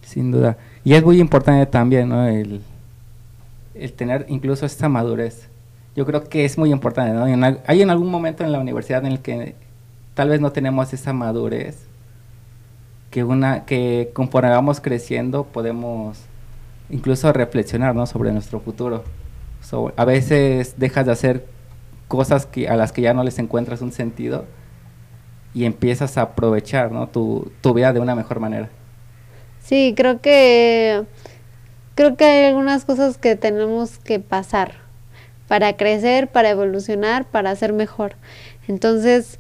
[0.07, 0.57] Sin duda.
[0.85, 2.63] Y es muy importante también el,
[3.75, 5.49] el tener incluso esta madurez.
[5.97, 7.13] Yo creo que es muy importante.
[7.13, 7.59] ¿no?
[7.67, 9.57] hay en algún momento en la universidad en el que
[10.15, 11.87] tal vez no tenemos esa madurez
[13.11, 16.19] que una que conforme vamos creciendo podemos
[16.89, 18.07] incluso reflexionar ¿no?
[18.07, 19.03] sobre nuestro futuro.
[19.97, 21.47] a veces dejas de hacer
[22.07, 24.45] cosas que, a las que ya no les encuentras un sentido
[25.53, 27.09] y empiezas a aprovechar ¿no?
[27.09, 28.71] tu, tu vida de una mejor manera.
[29.67, 31.05] Sí, creo que
[31.95, 34.75] creo que hay algunas cosas que tenemos que pasar
[35.49, 38.17] para crecer, para evolucionar, para ser mejor.
[38.69, 39.39] Entonces,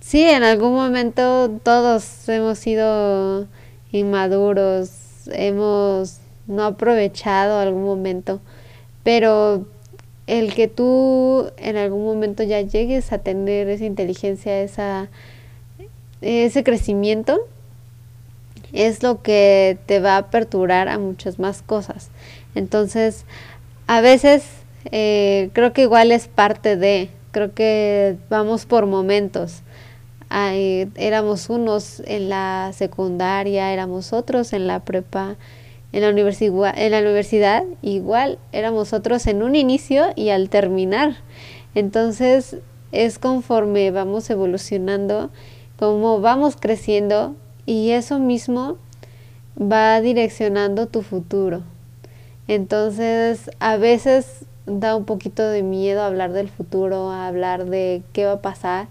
[0.00, 3.46] Sí, en algún momento todos hemos sido
[3.92, 4.90] inmaduros,
[5.30, 8.40] hemos no aprovechado algún momento,
[9.04, 9.66] pero
[10.26, 15.10] el que tú en algún momento ya llegues a tener esa inteligencia, esa,
[16.22, 17.38] ese crecimiento,
[18.72, 22.10] es lo que te va a aperturar a muchas más cosas.
[22.54, 23.24] Entonces,
[23.86, 24.44] a veces
[24.92, 29.62] eh, creo que igual es parte de, creo que vamos por momentos
[30.30, 35.36] éramos unos en la secundaria, éramos otros en la prepa,
[35.92, 41.16] en la, universidad, en la universidad igual éramos otros en un inicio y al terminar.
[41.74, 42.56] Entonces
[42.92, 45.30] es conforme vamos evolucionando,
[45.78, 47.34] como vamos creciendo
[47.70, 48.78] y eso mismo
[49.56, 51.62] va direccionando tu futuro.
[52.48, 58.32] Entonces a veces da un poquito de miedo hablar del futuro, hablar de qué va
[58.32, 58.88] a pasar,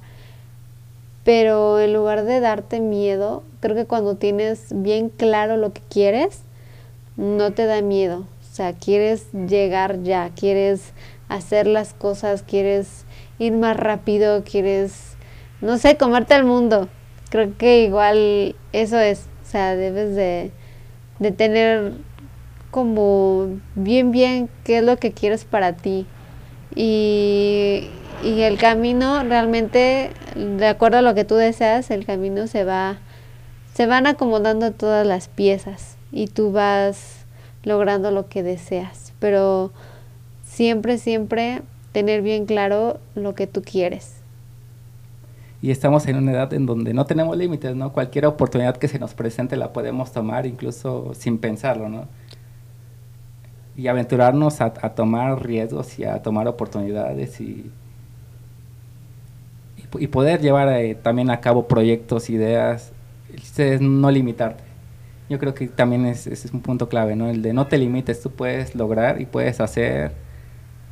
[1.26, 6.44] pero en lugar de darte miedo, creo que cuando tienes bien claro lo que quieres,
[7.18, 8.20] no te da miedo.
[8.20, 10.94] O sea, quieres llegar ya, quieres
[11.28, 13.04] hacer las cosas, quieres
[13.40, 15.18] ir más rápido, quieres,
[15.60, 16.88] no sé, comerte al mundo.
[17.30, 19.28] Creo que igual eso es.
[19.46, 20.52] O sea, debes de,
[21.20, 21.94] de tener
[22.72, 26.06] como bien, bien qué es lo que quieres para ti.
[26.76, 27.90] Y,
[28.24, 32.98] y el camino realmente, de acuerdo a lo que tú deseas, el camino se va,
[33.74, 37.26] se van acomodando todas las piezas y tú vas
[37.64, 39.14] logrando lo que deseas.
[39.20, 39.72] Pero
[40.46, 41.62] siempre, siempre
[41.92, 44.19] tener bien claro lo que tú quieres.
[45.62, 47.92] Y estamos en una edad en donde no tenemos límites, ¿no?
[47.92, 52.08] Cualquier oportunidad que se nos presente la podemos tomar incluso sin pensarlo, ¿no?
[53.76, 57.72] Y aventurarnos a, tomar riesgos y a tomar oportunidades y
[59.98, 62.92] y poder llevar eh, también a cabo proyectos, ideas,
[63.58, 64.64] es no limitarte.
[65.30, 67.30] Yo creo que también es, es, un punto clave, ¿no?
[67.30, 70.12] El de no te limites, tú puedes lograr y puedes hacer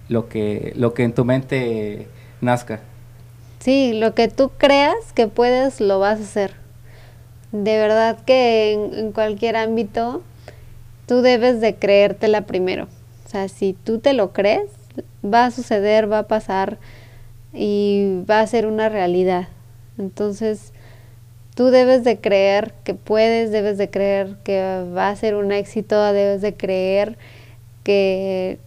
[0.09, 2.07] lo que, lo que en tu mente
[2.41, 2.81] nazca.
[3.59, 6.53] Sí, lo que tú creas que puedes, lo vas a hacer.
[7.51, 10.21] De verdad que en, cualquier ámbito,
[11.05, 12.87] tú debes de creértela primero.
[13.25, 14.69] O sea, si tú te lo crees,
[15.23, 16.77] va a suceder, va a pasar
[17.53, 19.47] y va a ser una realidad.
[19.97, 20.71] Entonces,
[21.55, 26.13] tú debes de creer que puedes, debes de creer que va a ser un éxito,
[26.13, 27.17] debes de creer
[27.83, 28.59] que,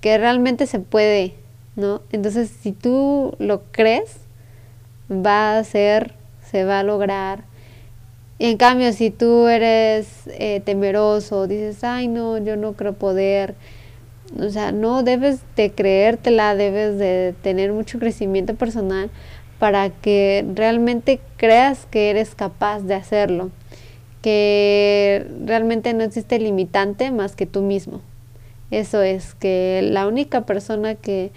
[0.00, 1.34] que realmente se puede,
[1.76, 2.00] ¿no?
[2.12, 4.19] Entonces, si tú lo crees,
[5.10, 7.50] va a ser, se va a lograr
[8.40, 13.54] en cambio, si tú eres eh, temeroso, dices, ay, no, yo no creo poder,
[14.38, 19.10] o sea, no debes de creértela, debes de tener mucho crecimiento personal
[19.58, 23.50] para que realmente creas que eres capaz de hacerlo,
[24.22, 28.00] que realmente no existe limitante más que tú mismo.
[28.70, 31.30] Eso es, que la única persona que,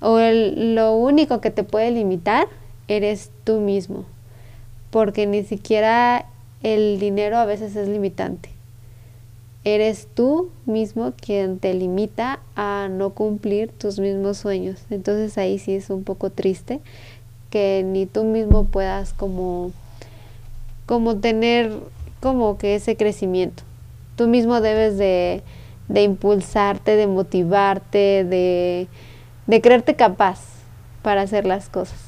[0.00, 2.48] o lo único que te puede limitar,
[2.88, 4.04] eres tú mismo,
[4.90, 6.26] porque ni siquiera
[6.62, 8.50] el dinero a veces es limitante.
[9.64, 14.80] Eres tú mismo quien te limita a no cumplir tus mismos sueños.
[14.90, 16.80] Entonces ahí sí es un poco triste
[17.50, 19.72] que ni tú mismo puedas como,
[20.86, 21.72] como tener
[22.20, 23.64] como que ese crecimiento.
[24.14, 25.42] Tú mismo debes de,
[25.88, 28.86] de impulsarte, de motivarte, de,
[29.46, 30.40] de creerte capaz
[31.02, 32.05] para hacer las cosas.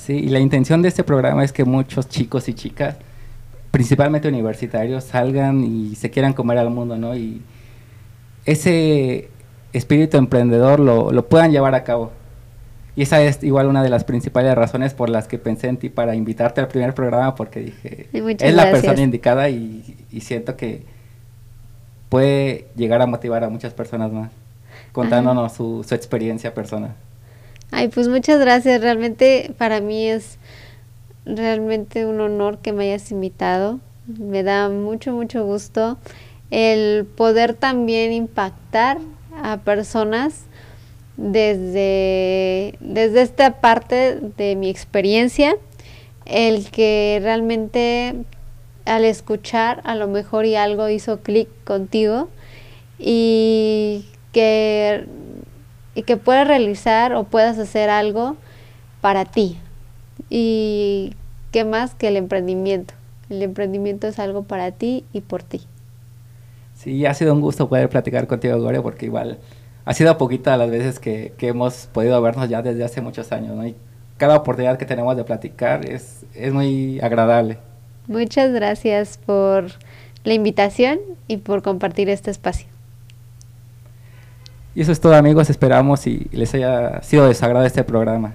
[0.00, 2.96] Sí, y la intención de este programa es que muchos chicos y chicas,
[3.70, 7.14] principalmente universitarios, salgan y se quieran comer al mundo, ¿no?
[7.14, 7.42] Y
[8.46, 9.28] ese
[9.74, 12.12] espíritu emprendedor lo, lo puedan llevar a cabo.
[12.96, 15.90] Y esa es igual una de las principales razones por las que pensé en ti
[15.90, 20.82] para invitarte al primer programa, porque dije, es la persona indicada y, siento que
[22.08, 24.32] puede llegar a motivar a muchas personas más,
[24.92, 26.94] contándonos su, su experiencia personal.
[27.70, 28.80] Ay, pues muchas gracias.
[28.80, 30.38] Realmente para mí es
[31.24, 33.80] realmente un honor que me hayas invitado.
[34.06, 35.98] Me da mucho, mucho gusto
[36.50, 38.98] el poder también impactar
[39.42, 40.42] a personas
[41.16, 45.56] desde, desde esta parte de mi experiencia,
[46.26, 48.16] el que realmente
[48.84, 52.28] al escuchar a lo mejor y algo hizo clic contigo
[52.98, 55.06] y que,
[55.94, 58.36] y que puedas realizar o puedas hacer algo
[59.00, 59.58] para ti.
[60.28, 61.14] Y
[61.50, 62.94] qué más que el emprendimiento.
[63.28, 65.62] El emprendimiento es algo para ti y por ti.
[66.74, 69.38] Sí, ha sido un gusto poder platicar contigo, Gloria, porque igual
[69.84, 73.66] ha sido poquita las veces que, hemos podido vernos ya desde hace muchos años, ¿no?
[73.66, 73.74] Y
[74.16, 77.58] cada oportunidad que tenemos de platicar es, es muy agradable.
[78.06, 79.66] Muchas gracias por
[80.24, 82.69] la invitación y por compartir este espacio.
[84.74, 88.34] Y eso es todo amigos, esperamos y les haya sido de sagrado este programa.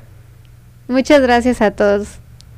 [0.88, 2.20] Muchas gracias a todos.